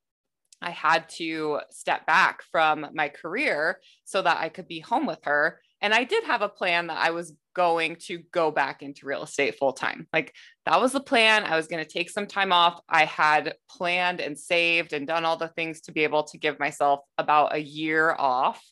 [0.63, 5.21] I had to step back from my career so that I could be home with
[5.25, 5.61] her.
[5.81, 9.23] And I did have a plan that I was going to go back into real
[9.23, 10.07] estate full time.
[10.13, 10.35] Like
[10.65, 11.45] that was the plan.
[11.45, 12.81] I was going to take some time off.
[12.89, 16.59] I had planned and saved and done all the things to be able to give
[16.59, 18.63] myself about a year off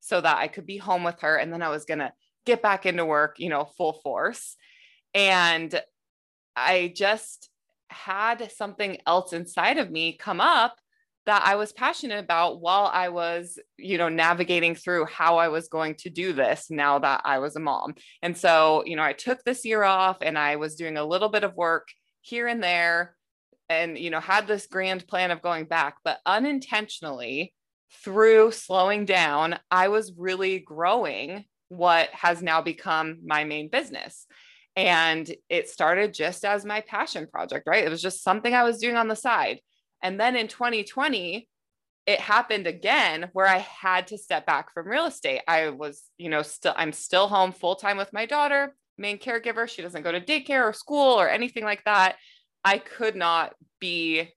[0.00, 1.36] so that I could be home with her.
[1.36, 2.12] And then I was going to
[2.46, 4.56] get back into work, you know, full force.
[5.14, 5.80] And
[6.54, 7.50] I just
[7.88, 10.76] had something else inside of me come up
[11.26, 15.68] that I was passionate about while I was, you know, navigating through how I was
[15.68, 17.94] going to do this now that I was a mom.
[18.22, 21.28] And so, you know, I took this year off and I was doing a little
[21.28, 21.88] bit of work
[22.22, 23.16] here and there
[23.68, 27.54] and, you know, had this grand plan of going back, but unintentionally
[28.02, 34.26] through slowing down, I was really growing what has now become my main business.
[34.74, 37.84] And it started just as my passion project, right?
[37.84, 39.60] It was just something I was doing on the side.
[40.02, 41.48] And then in 2020,
[42.06, 45.42] it happened again where I had to step back from real estate.
[45.46, 49.68] I was, you know, still, I'm still home full time with my daughter, main caregiver.
[49.68, 52.16] She doesn't go to daycare or school or anything like that.
[52.64, 54.32] I could not be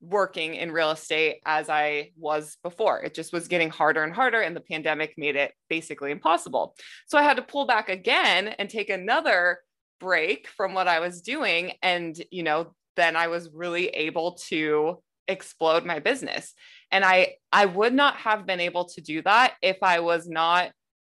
[0.00, 3.00] working in real estate as I was before.
[3.00, 6.74] It just was getting harder and harder, and the pandemic made it basically impossible.
[7.06, 9.60] So I had to pull back again and take another
[10.00, 11.72] break from what I was doing.
[11.82, 16.52] And, you know, then I was really able to explode my business.
[16.90, 20.72] And I I would not have been able to do that if I was not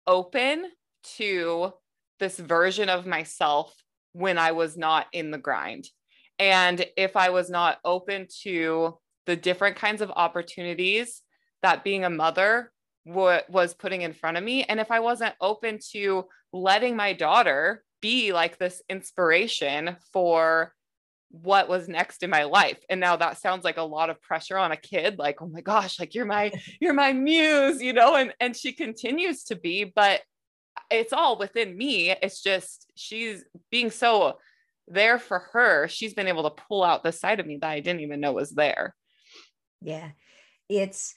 [0.06, 0.66] open
[1.16, 1.72] to
[2.20, 3.74] this version of myself
[4.12, 5.88] when I was not in the grind.
[6.38, 11.22] And if I was not open to the different kinds of opportunities
[11.62, 12.70] that being a mother
[13.06, 17.12] w- was putting in front of me, and if I wasn't open to letting my
[17.12, 20.72] daughter be like this inspiration for
[21.30, 24.56] what was next in my life and now that sounds like a lot of pressure
[24.56, 28.14] on a kid like oh my gosh like you're my you're my muse you know
[28.14, 30.20] and and she continues to be but
[30.90, 32.10] it's all within me.
[32.10, 34.38] It's just she's being so
[34.88, 35.88] there for her.
[35.88, 38.32] She's been able to pull out the side of me that I didn't even know
[38.32, 38.94] was there.
[39.80, 40.10] Yeah.
[40.68, 41.14] It's,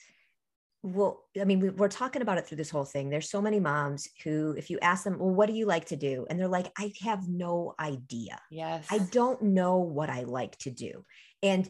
[0.94, 3.10] well, I mean, we, are talking about it through this whole thing.
[3.10, 5.96] There's so many moms who, if you ask them, well, what do you like to
[5.96, 6.26] do?
[6.28, 8.40] And they're like, I have no idea.
[8.50, 8.86] Yes.
[8.90, 11.04] I don't know what I like to do.
[11.42, 11.68] And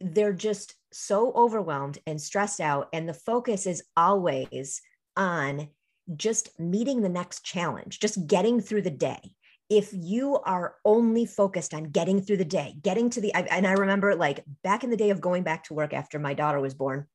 [0.00, 2.88] they're just so overwhelmed and stressed out.
[2.92, 4.80] And the focus is always
[5.16, 5.68] on
[6.14, 9.32] just meeting the next challenge, just getting through the day.
[9.68, 13.72] If you are only focused on getting through the day, getting to the, and I
[13.72, 16.74] remember like back in the day of going back to work after my daughter was
[16.74, 17.06] born,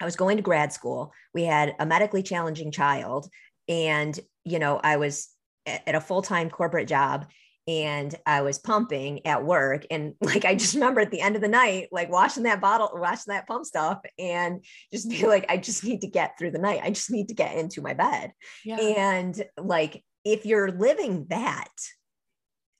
[0.00, 1.12] I was going to grad school.
[1.34, 3.28] We had a medically challenging child,
[3.68, 5.28] and, you know, I was
[5.66, 7.26] at a full time corporate job
[7.68, 9.86] and I was pumping at work.
[9.90, 12.90] And like, I just remember at the end of the night, like washing that bottle,
[12.94, 16.58] washing that pump stuff, and just be like, I just need to get through the
[16.58, 16.80] night.
[16.82, 18.32] I just need to get into my bed.
[18.64, 18.78] Yeah.
[18.78, 21.68] And like, if you're living that,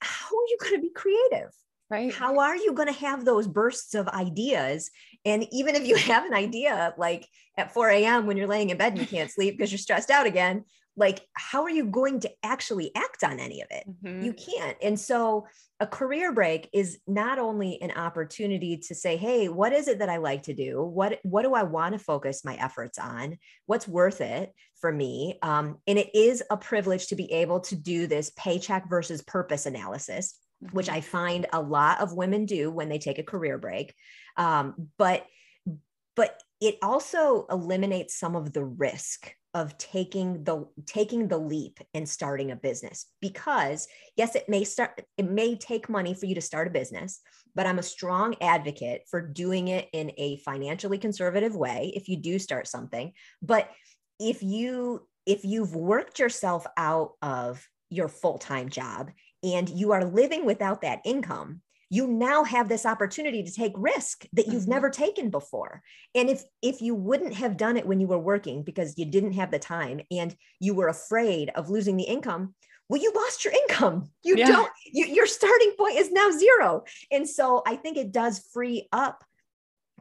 [0.00, 1.50] how are you going to be creative?
[1.88, 2.12] Right.
[2.12, 4.90] How are you going to have those bursts of ideas?
[5.26, 8.26] And even if you have an idea, like at 4 a.m.
[8.26, 10.64] when you're laying in bed and you can't sleep because you're stressed out again,
[10.96, 14.22] like how are you going to actually act on any of it mm-hmm.
[14.22, 15.46] you can't and so
[15.78, 20.08] a career break is not only an opportunity to say hey what is it that
[20.08, 23.86] i like to do what what do i want to focus my efforts on what's
[23.86, 28.06] worth it for me um, and it is a privilege to be able to do
[28.06, 30.74] this paycheck versus purpose analysis mm-hmm.
[30.74, 33.94] which i find a lot of women do when they take a career break
[34.36, 35.26] um, but
[36.14, 42.08] but it also eliminates some of the risk of taking the taking the leap and
[42.08, 46.42] starting a business because yes it may start it may take money for you to
[46.42, 47.20] start a business
[47.54, 52.18] but i'm a strong advocate for doing it in a financially conservative way if you
[52.18, 53.12] do start something.
[53.42, 53.70] But
[54.20, 59.10] if you if you've worked yourself out of your full-time job
[59.42, 64.26] and you are living without that income you now have this opportunity to take risk
[64.32, 64.72] that you've mm-hmm.
[64.72, 65.82] never taken before
[66.14, 69.32] and if if you wouldn't have done it when you were working because you didn't
[69.32, 72.54] have the time and you were afraid of losing the income
[72.88, 74.46] well you lost your income you yeah.
[74.46, 78.88] don't you, your starting point is now zero and so i think it does free
[78.92, 79.24] up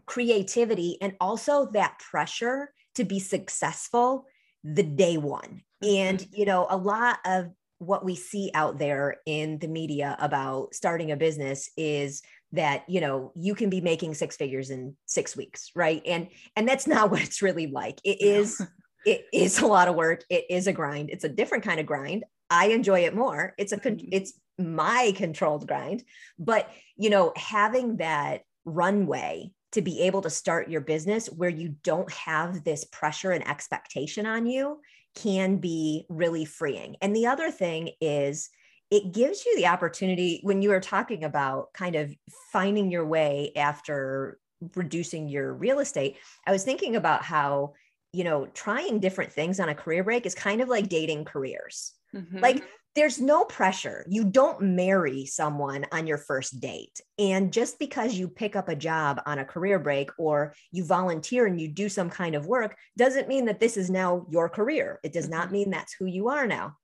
[0.06, 4.26] creativity and also that pressure to be successful
[4.64, 6.36] the day one and mm-hmm.
[6.36, 11.12] you know a lot of what we see out there in the media about starting
[11.12, 12.22] a business is
[12.52, 16.02] that you know you can be making six figures in six weeks right?
[16.06, 18.00] And and that's not what it's really like.
[18.04, 18.62] It is
[19.06, 20.24] it is a lot of work.
[20.30, 21.10] It is a grind.
[21.10, 22.24] It's a different kind of grind.
[22.50, 23.54] I enjoy it more.
[23.58, 24.08] It's a mm-hmm.
[24.12, 26.04] it's my controlled grind.
[26.40, 31.76] But you know having that runway to be able to start your business where you
[31.84, 34.80] don't have this pressure and expectation on you
[35.16, 36.98] can be really freeing.
[37.02, 38.50] And the other thing is,
[38.92, 42.14] it gives you the opportunity when you are talking about kind of
[42.52, 44.38] finding your way after
[44.76, 46.18] reducing your real estate.
[46.46, 47.74] I was thinking about how,
[48.14, 51.94] you know, trying different things on a career break is kind of like dating careers.
[52.16, 52.40] Mm-hmm.
[52.40, 52.64] Like
[52.96, 54.06] there's no pressure.
[54.10, 57.02] You don't marry someone on your first date.
[57.20, 61.46] And just because you pick up a job on a career break or you volunteer
[61.46, 65.00] and you do some kind of work doesn't mean that this is now your career.
[65.04, 65.54] It does not mm-hmm.
[65.54, 66.78] mean that's who you are now.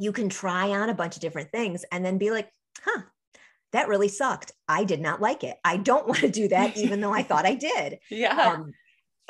[0.00, 2.48] You can try on a bunch of different things and then be like,
[2.84, 3.02] huh,
[3.70, 4.52] that really sucked.
[4.68, 5.58] I did not like it.
[5.64, 7.98] I don't want to do that, even though I thought I did.
[8.10, 8.54] Yeah.
[8.54, 8.72] Um,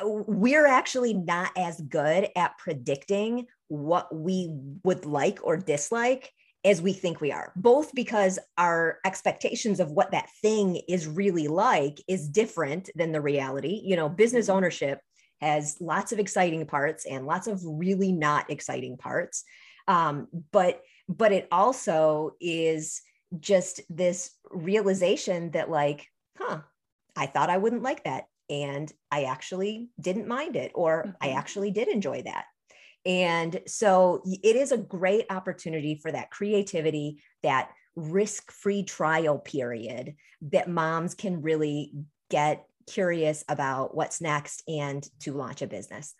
[0.01, 4.49] we're actually not as good at predicting what we
[4.83, 6.31] would like or dislike
[6.65, 11.47] as we think we are, both because our expectations of what that thing is really
[11.47, 13.81] like is different than the reality.
[13.83, 14.57] You know, business mm-hmm.
[14.57, 14.99] ownership
[15.41, 19.43] has lots of exciting parts and lots of really not exciting parts.
[19.87, 23.01] Um, but but it also is
[23.39, 26.07] just this realization that like,
[26.37, 26.61] huh,
[27.15, 31.11] I thought I wouldn't like that and I actually didn't mind it, or mm-hmm.
[31.21, 32.45] I actually did enjoy that.
[33.05, 40.15] And so it is a great opportunity for that creativity, that risk free trial period
[40.51, 41.93] that moms can really
[42.29, 46.15] get curious about what's next and to launch a business.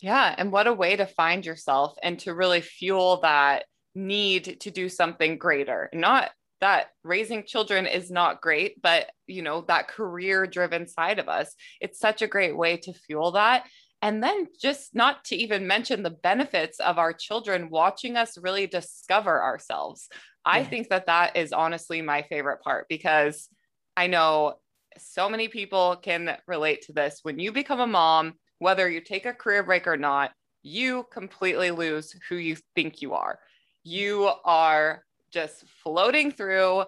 [0.00, 0.34] Yeah.
[0.36, 3.64] And what a way to find yourself and to really fuel that
[3.94, 6.30] need to do something greater, not
[6.60, 11.54] that raising children is not great, but you know, that career driven side of us,
[11.80, 13.66] it's such a great way to fuel that.
[14.02, 18.66] And then just not to even mention the benefits of our children watching us really
[18.66, 20.08] discover ourselves.
[20.44, 23.48] I think that that is honestly my favorite part because
[23.96, 24.54] I know
[24.96, 27.20] so many people can relate to this.
[27.22, 30.32] When you become a mom, whether you take a career break or not,
[30.62, 33.40] you completely lose who you think you are
[33.86, 36.82] you are just floating through,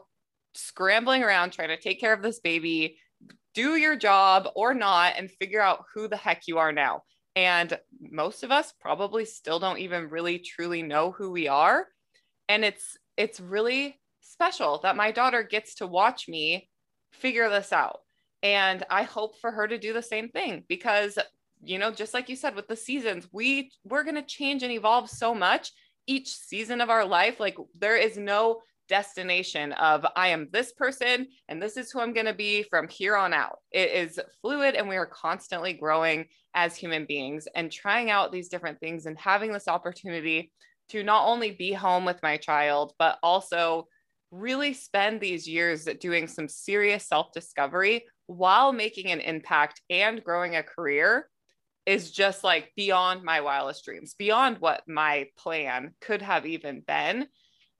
[0.54, 2.98] scrambling around, trying to take care of this baby,
[3.58, 7.02] do your job or not, and figure out who the heck you are now.
[7.34, 11.88] And most of us probably still don't even really truly know who we are.
[12.48, 16.68] And it's it's really special that my daughter gets to watch me
[17.10, 17.98] figure this out.
[18.44, 21.18] And I hope for her to do the same thing because
[21.60, 24.70] you know just like you said with the seasons we we're going to change and
[24.70, 25.72] evolve so much
[26.06, 31.26] each season of our life like there is no destination of I am this person
[31.48, 33.58] and this is who I'm going to be from here on out.
[33.70, 38.48] It is fluid and we are constantly growing as human beings and trying out these
[38.48, 40.50] different things and having this opportunity
[40.90, 43.86] to not only be home with my child, but also
[44.30, 50.56] really spend these years doing some serious self discovery while making an impact and growing
[50.56, 51.28] a career
[51.86, 57.26] is just like beyond my wildest dreams, beyond what my plan could have even been.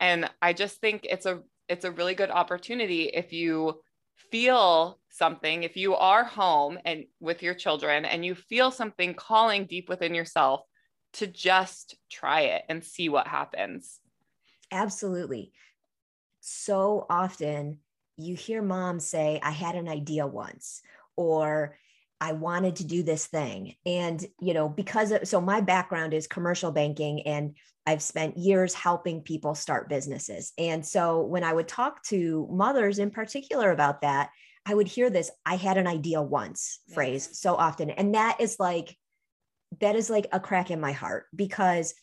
[0.01, 3.81] And I just think it's a it's a really good opportunity if you
[4.31, 9.67] feel something, if you are home and with your children and you feel something calling
[9.67, 10.63] deep within yourself
[11.15, 14.01] to just try it and see what happens.
[14.71, 15.53] Absolutely.
[16.41, 17.81] So often
[18.17, 20.83] you hear moms say, I had an idea once,
[21.17, 21.77] or
[22.21, 23.75] I wanted to do this thing.
[23.87, 27.55] And, you know, because of, so my background is commercial banking and
[27.87, 30.53] I've spent years helping people start businesses.
[30.59, 34.31] And so when I would talk to mothers in particular about that,
[34.67, 37.89] I would hear this I had an idea once phrase so often.
[37.91, 38.95] And that is like,
[39.81, 41.95] that is like a crack in my heart because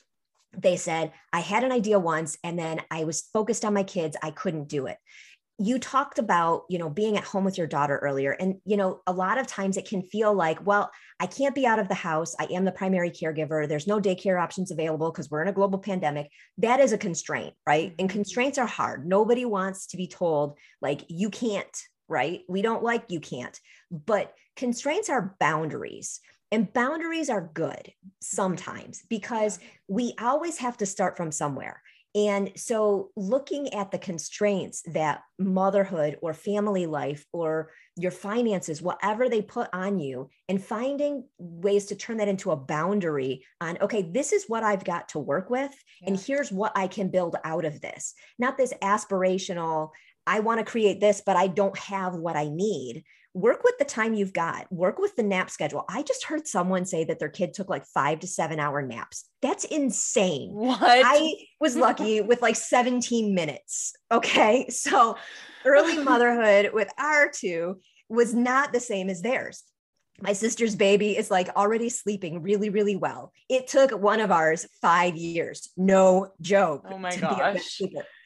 [0.58, 4.18] they said, I had an idea once and then I was focused on my kids.
[4.24, 4.98] I couldn't do it
[5.58, 9.02] you talked about you know being at home with your daughter earlier and you know
[9.08, 10.92] a lot of times it can feel like well
[11.22, 12.36] i can't be out of the house.
[12.40, 13.68] I am the primary caregiver.
[13.68, 16.30] There's no daycare options available because we're in a global pandemic.
[16.58, 17.94] That is a constraint right?
[17.98, 18.16] And mm-hmm.
[18.16, 19.08] constraints are hard.
[19.08, 21.78] Nobody wants to be told like you can't
[22.08, 22.42] right?
[22.48, 23.60] We don't like you can't.
[23.90, 26.20] But constraints are boundaries
[26.52, 27.92] and boundaries are good
[28.22, 31.82] sometimes because we always have to start from somewhere
[32.16, 39.28] and so, looking at the constraints that motherhood or family life or your finances, whatever
[39.28, 44.02] they put on you, and finding ways to turn that into a boundary on, okay,
[44.02, 46.08] this is what I've got to work with, yeah.
[46.08, 48.14] and here's what I can build out of this.
[48.40, 49.90] Not this aspirational,
[50.26, 53.04] I want to create this, but I don't have what I need
[53.36, 55.84] work with the time you've got, work with the nap schedule.
[55.90, 59.26] I just heard someone say that their kid took like five to seven hour naps.
[59.42, 60.52] That's insane.
[60.54, 60.80] What?
[60.82, 63.94] I was lucky with like 17 minutes.
[64.12, 64.68] Okay.
[64.86, 65.18] So
[65.66, 69.64] early motherhood with our two was not the same as theirs.
[70.22, 73.34] My sister's baby is like already sleeping really, really well.
[73.50, 75.70] It took one of ours five years.
[75.76, 76.86] No joke.
[76.90, 77.82] Oh my gosh.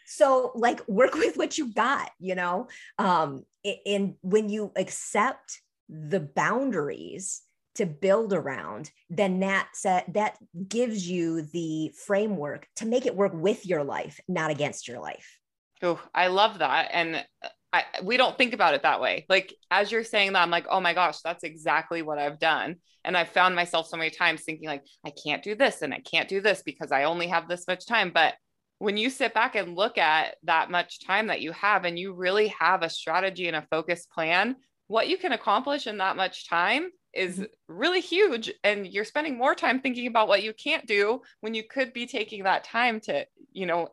[0.05, 2.67] So, like, work with what you got, you know?
[2.97, 3.45] Um,
[3.85, 7.41] and when you accept the boundaries
[7.75, 10.37] to build around, then that set, that
[10.67, 15.39] gives you the framework to make it work with your life, not against your life.
[15.81, 16.89] Oh, I love that.
[16.91, 19.25] And uh, I, we don't think about it that way.
[19.29, 22.75] Like as you're saying that, I'm like, oh my gosh, that's exactly what I've done.
[23.05, 25.99] And I've found myself so many times thinking like, I can't do this and I
[25.99, 28.11] can't do this because I only have this much time.
[28.13, 28.33] But
[28.79, 32.13] when you sit back and look at that much time that you have and you
[32.13, 34.55] really have a strategy and a focused plan,
[34.87, 37.43] what you can accomplish in that much time is mm-hmm.
[37.67, 38.51] really huge.
[38.63, 42.07] And you're spending more time thinking about what you can't do when you could be
[42.07, 43.89] taking that time to, you know,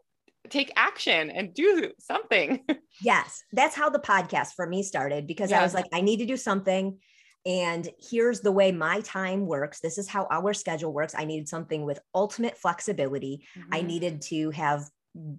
[0.50, 2.64] take action and do something.
[3.02, 3.42] yes.
[3.52, 6.36] That's how the podcast for me started because I was like, I need to do
[6.36, 6.98] something
[7.46, 9.78] and here's the way my time works.
[9.78, 11.14] This is how our schedule works.
[11.16, 13.46] I needed something with ultimate flexibility.
[13.56, 13.74] Mm-hmm.
[13.74, 14.84] i needed to have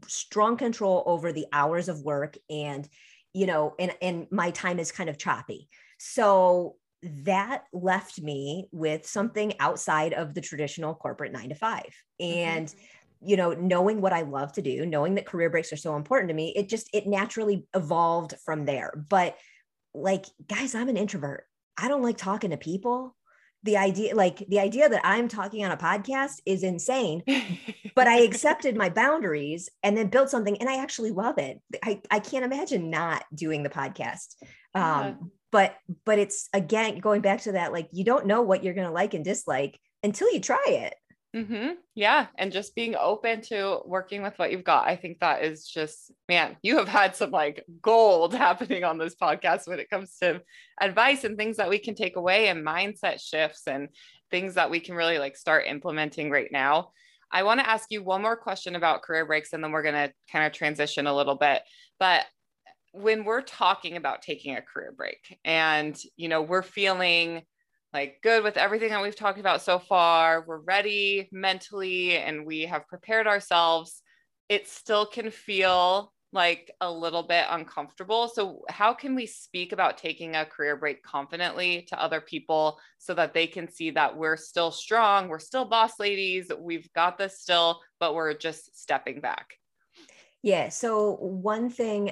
[0.08, 2.90] strong control over the hours of work and
[3.34, 5.70] you know and and my time is kind of choppy.
[6.00, 11.84] So that left me with something outside of the traditional corporate 9 to 5
[12.20, 13.30] and mm-hmm.
[13.30, 16.28] you know knowing what i love to do knowing that career breaks are so important
[16.28, 18.92] to me it just it naturally evolved from there.
[19.10, 19.38] But
[19.94, 21.46] like guys i'm an introvert
[21.78, 23.16] I don't like talking to people.
[23.64, 27.24] The idea, like the idea that I'm talking on a podcast is insane,
[27.96, 31.60] but I accepted my boundaries and then built something and I actually love it.
[31.84, 34.36] I, I can't imagine not doing the podcast.
[34.74, 35.14] Um, yeah.
[35.52, 35.76] but,
[36.06, 38.94] but it's again, going back to that, like, you don't know what you're going to
[38.94, 40.96] like and dislike until you try it.
[41.36, 41.72] Mm-hmm.
[41.94, 42.28] Yeah.
[42.38, 44.88] And just being open to working with what you've got.
[44.88, 49.16] I think that is just, man, you have had some like gold happening on this
[49.16, 50.42] podcast when it comes to
[50.80, 53.90] advice and things that we can take away and mindset shifts and
[54.32, 56.92] things that we can really like start implementing right now.
[57.30, 59.96] I want to ask you one more question about career breaks and then we're going
[59.96, 61.62] to kind of transition a little bit.
[62.00, 62.26] But
[62.94, 67.44] when we're talking about taking a career break and, you know, we're feeling
[67.94, 72.62] like good with everything that we've talked about so far, we're ready mentally and we
[72.62, 74.02] have prepared ourselves,
[74.50, 78.28] it still can feel like a little bit uncomfortable.
[78.28, 83.14] So, how can we speak about taking a career break confidently to other people so
[83.14, 87.40] that they can see that we're still strong, we're still boss ladies, we've got this
[87.40, 89.54] still, but we're just stepping back?
[90.44, 90.70] Yeah.
[90.70, 92.12] So, one thing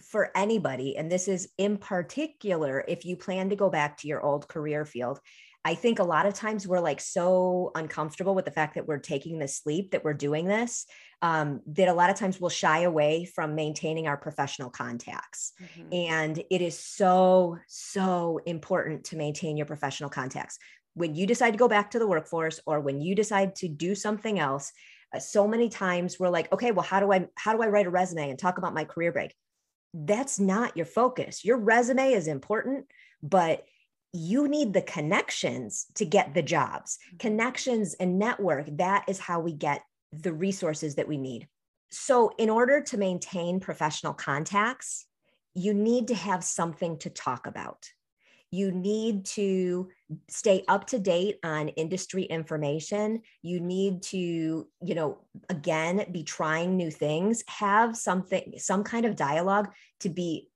[0.00, 4.22] for anybody, and this is in particular if you plan to go back to your
[4.22, 5.20] old career field,
[5.66, 8.98] I think a lot of times we're like so uncomfortable with the fact that we're
[8.98, 10.84] taking this sleep, that we're doing this,
[11.22, 15.52] um, that a lot of times we'll shy away from maintaining our professional contacts.
[15.62, 15.94] Mm-hmm.
[15.94, 20.58] And it is so, so important to maintain your professional contacts.
[20.92, 23.94] When you decide to go back to the workforce or when you decide to do
[23.94, 24.70] something else,
[25.14, 27.86] uh, so many times we're like, okay, well, how do I how do I write
[27.86, 29.34] a resume and talk about my career break?
[29.94, 31.44] That's not your focus.
[31.44, 32.86] Your resume is important,
[33.22, 33.64] but
[34.12, 36.98] you need the connections to get the jobs.
[36.98, 37.16] Mm-hmm.
[37.18, 39.82] Connections and network, that is how we get
[40.12, 41.48] the resources that we need.
[41.90, 45.06] So, in order to maintain professional contacts,
[45.54, 47.88] you need to have something to talk about.
[48.54, 49.88] You need to
[50.28, 53.22] stay up to date on industry information.
[53.42, 59.16] You need to, you know, again, be trying new things, have something, some kind of
[59.16, 60.50] dialogue to be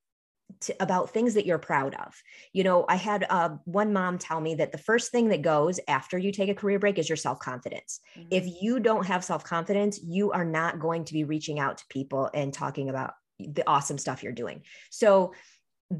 [0.61, 2.15] to, about things that you're proud of.
[2.53, 5.81] You know, I had uh, one mom tell me that the first thing that goes
[5.89, 8.01] after you take a career break is your self confidence.
[8.17, 8.29] Mm-hmm.
[8.31, 11.85] If you don't have self confidence, you are not going to be reaching out to
[11.89, 14.63] people and talking about the awesome stuff you're doing.
[14.91, 15.33] So,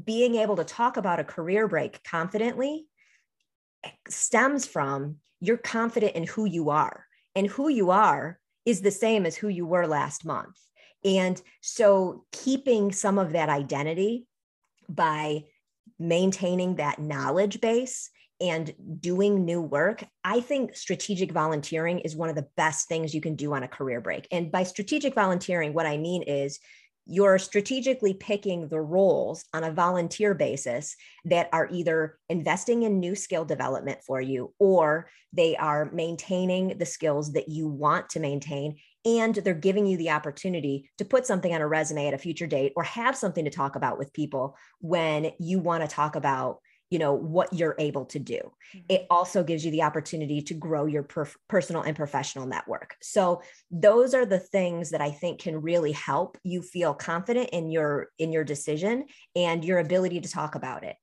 [0.05, 2.85] being able to talk about a career break confidently
[4.07, 9.25] stems from you're confident in who you are, and who you are is the same
[9.25, 10.57] as who you were last month.
[11.03, 14.27] And so, keeping some of that identity
[14.89, 15.45] by
[15.97, 18.09] maintaining that knowledge base
[18.41, 23.21] and doing new work, I think strategic volunteering is one of the best things you
[23.21, 24.27] can do on a career break.
[24.31, 26.59] And by strategic volunteering, what I mean is
[27.09, 30.95] you're strategically picking the roles on a volunteer basis
[31.25, 36.85] that are either investing in new skill development for you or they are maintaining the
[36.85, 41.53] skills that you want to maintain and they're giving you the opportunity to put something
[41.53, 44.55] on a resume at a future date or have something to talk about with people
[44.79, 48.39] when you want to talk about you know what you're able to do.
[48.75, 48.85] Mm-hmm.
[48.89, 52.95] it also gives you the opportunity to grow your per- personal and professional network.
[53.01, 57.71] So those are the things that i think can really help you feel confident in
[57.71, 60.95] your in your decision and your ability to talk about it.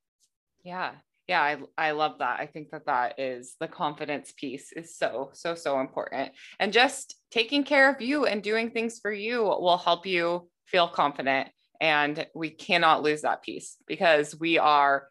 [0.64, 0.92] Yeah.
[1.26, 2.38] Yeah I, I love that.
[2.40, 6.32] I think that that is the confidence piece is so so so important.
[6.60, 10.88] And just taking care of you and doing things for you will help you feel
[10.88, 11.48] confident
[11.80, 15.08] and we cannot lose that piece because we are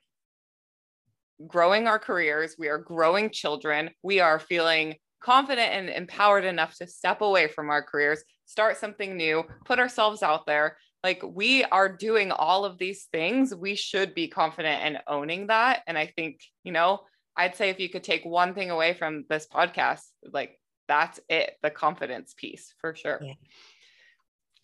[1.48, 6.88] growing our careers we are growing children we are feeling confident and empowered enough to
[6.88, 10.78] step away from our careers start something new put ourselves out there.
[11.04, 13.54] Like we are doing all of these things.
[13.54, 15.84] We should be confident in owning that.
[15.88, 17.02] And i think you know
[17.38, 21.56] i'd say if you could take one thing away from this podcast like that's it
[21.64, 23.20] the confidence piece for sure.
[23.22, 23.34] Yeah.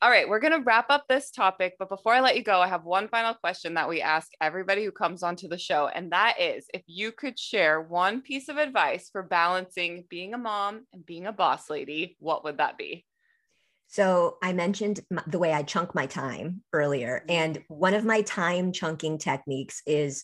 [0.02, 2.60] All right we're going to wrap up this topic but before i let you go
[2.60, 6.12] i have one final question that we ask everybody who comes onto the show and
[6.12, 10.86] that is if you could share one piece of advice for balancing being a mom
[10.93, 13.06] and being a boss lady what would that be
[13.91, 17.26] so I mentioned the way I chunk my time earlier.
[17.28, 17.32] Mm-hmm.
[17.32, 20.24] And one of my time chunking techniques is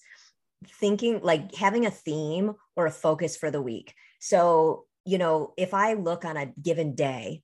[0.79, 3.93] thinking like having a theme or a focus for the week.
[4.21, 7.41] So, you know, if I look on a given day,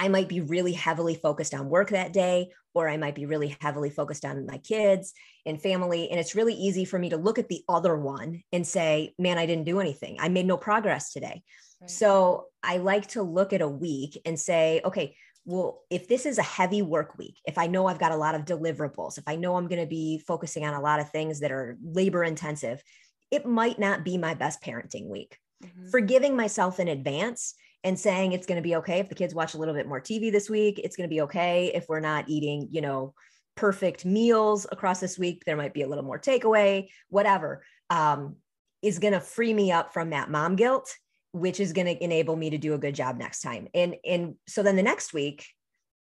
[0.00, 3.54] I might be really heavily focused on work that day, or I might be really
[3.60, 5.12] heavily focused on my kids
[5.44, 6.10] and family.
[6.10, 9.36] And it's really easy for me to look at the other one and say, man,
[9.36, 10.16] I didn't do anything.
[10.18, 11.42] I made no progress today.
[11.86, 16.38] So I like to look at a week and say, okay, well, if this is
[16.38, 19.36] a heavy work week, if I know I've got a lot of deliverables, if I
[19.36, 22.82] know I'm going to be focusing on a lot of things that are labor intensive,
[23.30, 25.38] it might not be my best parenting week.
[25.64, 25.88] Mm-hmm.
[25.88, 29.54] Forgiving myself in advance and saying it's going to be okay if the kids watch
[29.54, 30.78] a little bit more TV this week.
[30.82, 33.14] It's going to be okay if we're not eating, you know,
[33.56, 35.44] perfect meals across this week.
[35.44, 38.36] There might be a little more takeaway, whatever, um,
[38.82, 40.94] is going to free me up from that mom guilt
[41.32, 43.68] which is going to enable me to do a good job next time.
[43.74, 45.46] And and so then the next week,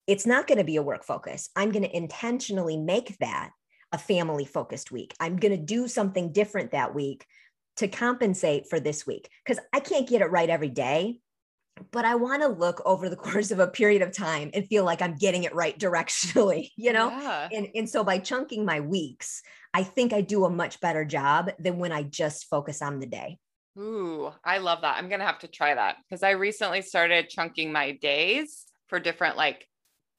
[0.07, 1.49] it's not going to be a work focus.
[1.55, 3.51] I'm going to intentionally make that
[3.91, 5.13] a family focused week.
[5.19, 7.25] I'm going to do something different that week
[7.77, 11.19] to compensate for this week because I can't get it right every day.
[11.91, 14.83] But I want to look over the course of a period of time and feel
[14.83, 17.09] like I'm getting it right directionally, you know?
[17.09, 17.49] Yeah.
[17.51, 19.41] And, and so by chunking my weeks,
[19.73, 23.05] I think I do a much better job than when I just focus on the
[23.05, 23.37] day.
[23.77, 24.97] Ooh, I love that.
[24.97, 28.99] I'm going to have to try that because I recently started chunking my days for
[28.99, 29.67] different like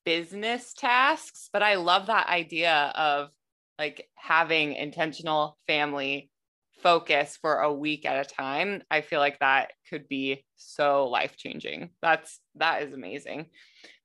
[0.05, 3.31] business tasks, but I love that idea of
[3.79, 6.31] like having intentional family
[6.83, 8.83] focus for a week at a time.
[8.91, 11.91] I feel like that could be so life changing.
[12.03, 13.47] That's that is amazing.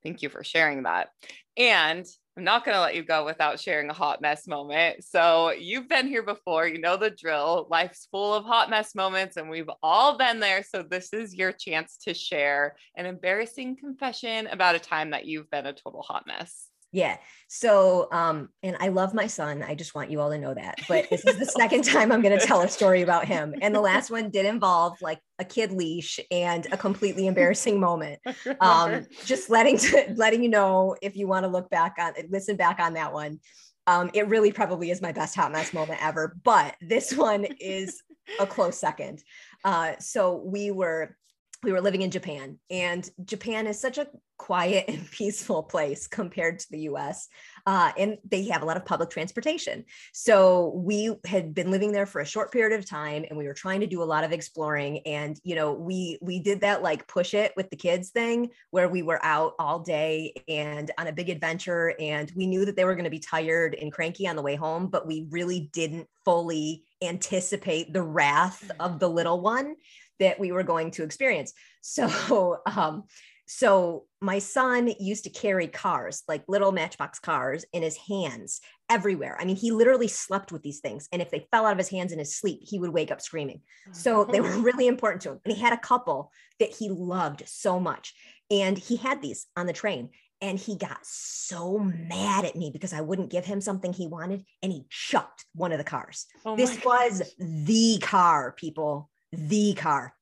[0.02, 1.08] Thank you for sharing that.
[1.56, 2.06] And
[2.36, 5.04] I'm not going to let you go without sharing a hot mess moment.
[5.04, 7.66] So, you've been here before, you know the drill.
[7.70, 10.62] Life's full of hot mess moments, and we've all been there.
[10.62, 15.50] So, this is your chance to share an embarrassing confession about a time that you've
[15.50, 16.68] been a total hot mess.
[16.92, 17.18] Yeah.
[17.48, 19.62] So, um, and I love my son.
[19.62, 20.78] I just want you all to know that.
[20.88, 23.54] But this is the second time I'm going to tell a story about him.
[23.60, 28.20] And the last one did involve like a kid leash and a completely embarrassing moment.
[28.60, 32.56] Um, just letting to, letting you know if you want to look back on listen
[32.56, 33.38] back on that one.
[33.86, 38.02] Um, it really probably is my best hot mess moment ever, but this one is
[38.40, 39.22] a close second.
[39.64, 41.16] Uh, so we were
[41.62, 44.06] we were living in Japan, and Japan is such a
[44.38, 47.28] quiet and peaceful place compared to the US.
[47.66, 49.84] Uh, and they have a lot of public transportation.
[50.12, 53.54] So we had been living there for a short period of time and we were
[53.54, 55.00] trying to do a lot of exploring.
[55.06, 58.88] And, you know, we, we did that like push it with the kids thing where
[58.88, 61.94] we were out all day and on a big adventure.
[61.98, 64.54] And we knew that they were going to be tired and cranky on the way
[64.54, 69.76] home, but we really didn't fully anticipate the wrath of the little one
[70.20, 71.52] that we were going to experience.
[71.80, 73.04] So, um,
[73.46, 78.60] so my son used to carry cars, like little matchbox cars in his hands
[78.90, 79.36] everywhere.
[79.40, 81.08] I mean, he literally slept with these things.
[81.12, 83.20] And if they fell out of his hands in his sleep, he would wake up
[83.20, 83.60] screaming.
[83.92, 85.40] So they were really important to him.
[85.44, 88.14] And he had a couple that he loved so much.
[88.50, 90.10] And he had these on the train.
[90.42, 94.44] And he got so mad at me because I wouldn't give him something he wanted.
[94.62, 96.26] And he chucked one of the cars.
[96.44, 100.14] Oh this was the car, people, the car.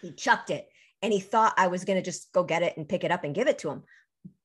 [0.00, 0.68] He chucked it
[1.00, 3.24] and he thought I was going to just go get it and pick it up
[3.24, 3.82] and give it to him.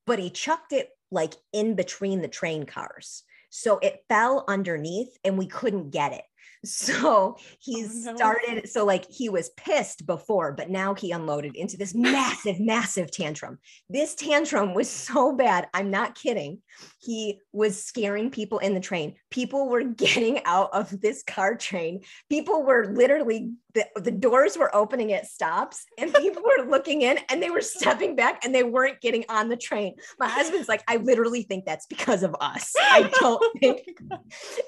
[0.05, 3.23] But he chucked it like in between the train cars.
[3.49, 6.23] So it fell underneath and we couldn't get it.
[6.65, 8.15] So he oh, no.
[8.15, 13.11] started, so like he was pissed before, but now he unloaded into this massive, massive
[13.11, 13.59] tantrum.
[13.89, 15.67] This tantrum was so bad.
[15.73, 16.61] I'm not kidding.
[17.07, 19.15] He was scaring people in the train.
[19.31, 22.01] People were getting out of this car train.
[22.29, 27.17] People were literally, the, the doors were opening at stops and people were looking in
[27.29, 29.95] and they were stepping back and they weren't getting on the train.
[30.19, 32.73] My husband's like, I literally think that's because of us.
[32.77, 33.87] I don't oh think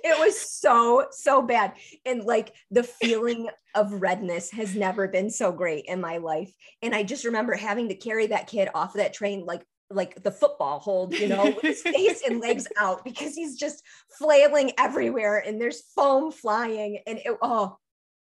[0.04, 1.74] it was so, so bad
[2.06, 6.96] and like the feeling of redness has never been so great in my life and
[6.96, 10.32] i just remember having to carry that kid off of that train like like the
[10.32, 13.84] football hold, you know, with his face and legs out because he's just
[14.18, 17.00] flailing everywhere and there's foam flying.
[17.08, 17.78] And it, oh,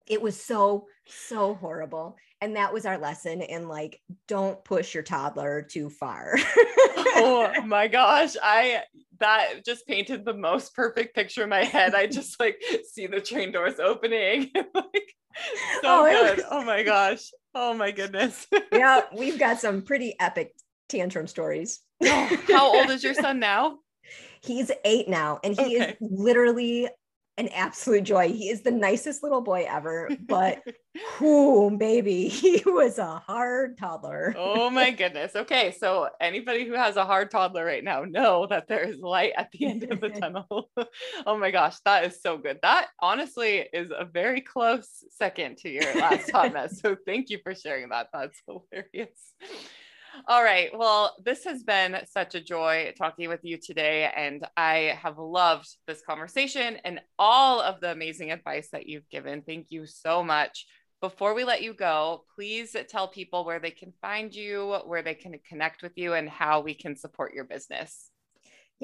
[0.06, 2.16] it was so, so horrible.
[2.40, 6.34] And that was our lesson in like, don't push your toddler too far.
[7.16, 8.36] oh my gosh.
[8.42, 8.82] I,
[9.20, 11.94] that just painted the most perfect picture in my head.
[11.94, 12.62] I just like
[12.92, 14.50] see the train doors opening.
[14.74, 15.14] like,
[15.80, 16.36] so oh, good.
[16.38, 16.46] Was...
[16.50, 17.30] Oh my gosh.
[17.54, 18.46] Oh my goodness.
[18.72, 20.52] yeah, we've got some pretty epic
[20.88, 21.80] tantrum stories.
[22.06, 23.78] Oh, how old is your son now?
[24.42, 25.92] He's eight now, and he okay.
[25.92, 26.88] is literally
[27.36, 28.28] an absolute joy.
[28.28, 30.62] He is the nicest little boy ever, but
[31.20, 34.34] whoo, baby, he was a hard toddler.
[34.36, 35.34] oh my goodness.
[35.34, 39.32] Okay, so anybody who has a hard toddler right now, know that there is light
[39.36, 40.70] at the end of the tunnel.
[41.26, 42.58] oh my gosh, that is so good.
[42.62, 46.80] That honestly is a very close second to your last hot mess.
[46.80, 48.08] So thank you for sharing that.
[48.12, 49.34] That's hilarious.
[50.28, 50.70] All right.
[50.76, 54.10] Well, this has been such a joy talking with you today.
[54.14, 59.42] And I have loved this conversation and all of the amazing advice that you've given.
[59.42, 60.66] Thank you so much.
[61.00, 65.14] Before we let you go, please tell people where they can find you, where they
[65.14, 68.10] can connect with you, and how we can support your business.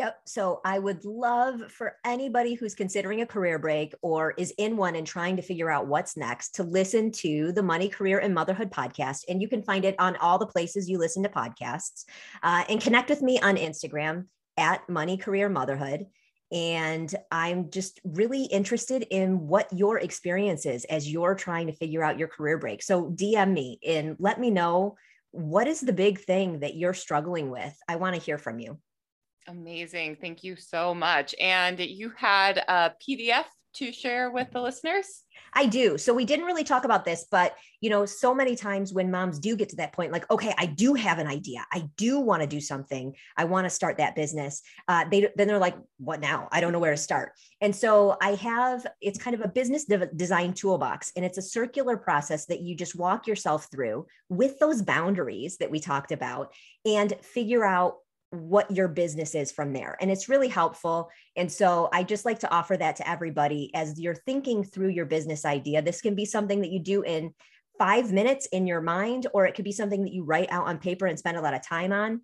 [0.01, 0.20] Yep.
[0.24, 4.96] So I would love for anybody who's considering a career break or is in one
[4.96, 8.70] and trying to figure out what's next to listen to the Money, Career, and Motherhood
[8.70, 9.24] podcast.
[9.28, 12.07] And you can find it on all the places you listen to podcasts
[12.42, 14.24] uh, and connect with me on Instagram
[14.57, 16.07] at Money, Career, Motherhood.
[16.51, 22.03] And I'm just really interested in what your experience is as you're trying to figure
[22.03, 22.82] out your career break.
[22.82, 24.96] So DM me and let me know
[25.30, 27.76] what is the big thing that you're struggling with.
[27.86, 28.78] I want to hear from you.
[29.51, 30.16] Amazing.
[30.20, 31.34] Thank you so much.
[31.40, 35.24] And you had a PDF to share with the listeners?
[35.55, 35.98] I do.
[35.98, 39.38] So we didn't really talk about this, but you know, so many times when moms
[39.38, 41.64] do get to that point, like, okay, I do have an idea.
[41.72, 43.14] I do want to do something.
[43.36, 44.62] I want to start that business.
[44.86, 46.48] Uh, they then they're like, what now?
[46.53, 47.32] I don't know where to start.
[47.61, 51.42] And so I have it's kind of a business de- design toolbox, and it's a
[51.42, 56.53] circular process that you just walk yourself through with those boundaries that we talked about,
[56.84, 57.96] and figure out
[58.31, 59.97] what your business is from there.
[60.01, 61.11] And it's really helpful.
[61.37, 65.07] And so I just like to offer that to everybody as you're thinking through your
[65.07, 65.83] business idea.
[65.83, 67.35] This can be something that you do in
[67.78, 70.78] five minutes in your mind, or it could be something that you write out on
[70.78, 72.20] paper and spend a lot of time on.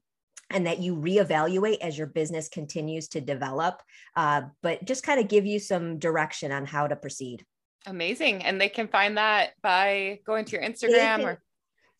[0.51, 3.83] And that you reevaluate as your business continues to develop,
[4.15, 7.45] uh, but just kind of give you some direction on how to proceed.
[7.85, 8.45] Amazing.
[8.45, 11.43] And they can find that by going to your Instagram or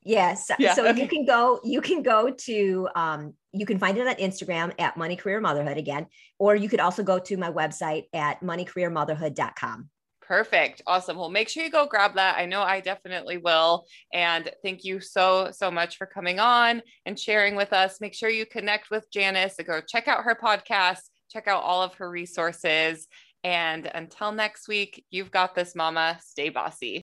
[0.07, 0.53] Yes.
[0.61, 1.03] Yeah, so okay.
[1.03, 4.97] you can go, you can go to, um, you can find it on Instagram at
[4.97, 6.07] Money Career Motherhood again,
[6.39, 9.91] or you could also go to my website at moneycareermotherhood.com.
[10.21, 10.83] Perfect.
[10.87, 11.17] Awesome.
[11.17, 12.39] Well, make sure you go grab that.
[12.39, 13.85] I know I definitely will.
[14.13, 18.01] And thank you so, so much for coming on and sharing with us.
[18.01, 21.01] Make sure you connect with Janice and go check out her podcast,
[21.31, 23.09] check out all of her resources.
[23.43, 26.19] And until next week, you've got this, mama.
[26.23, 27.03] Stay bossy.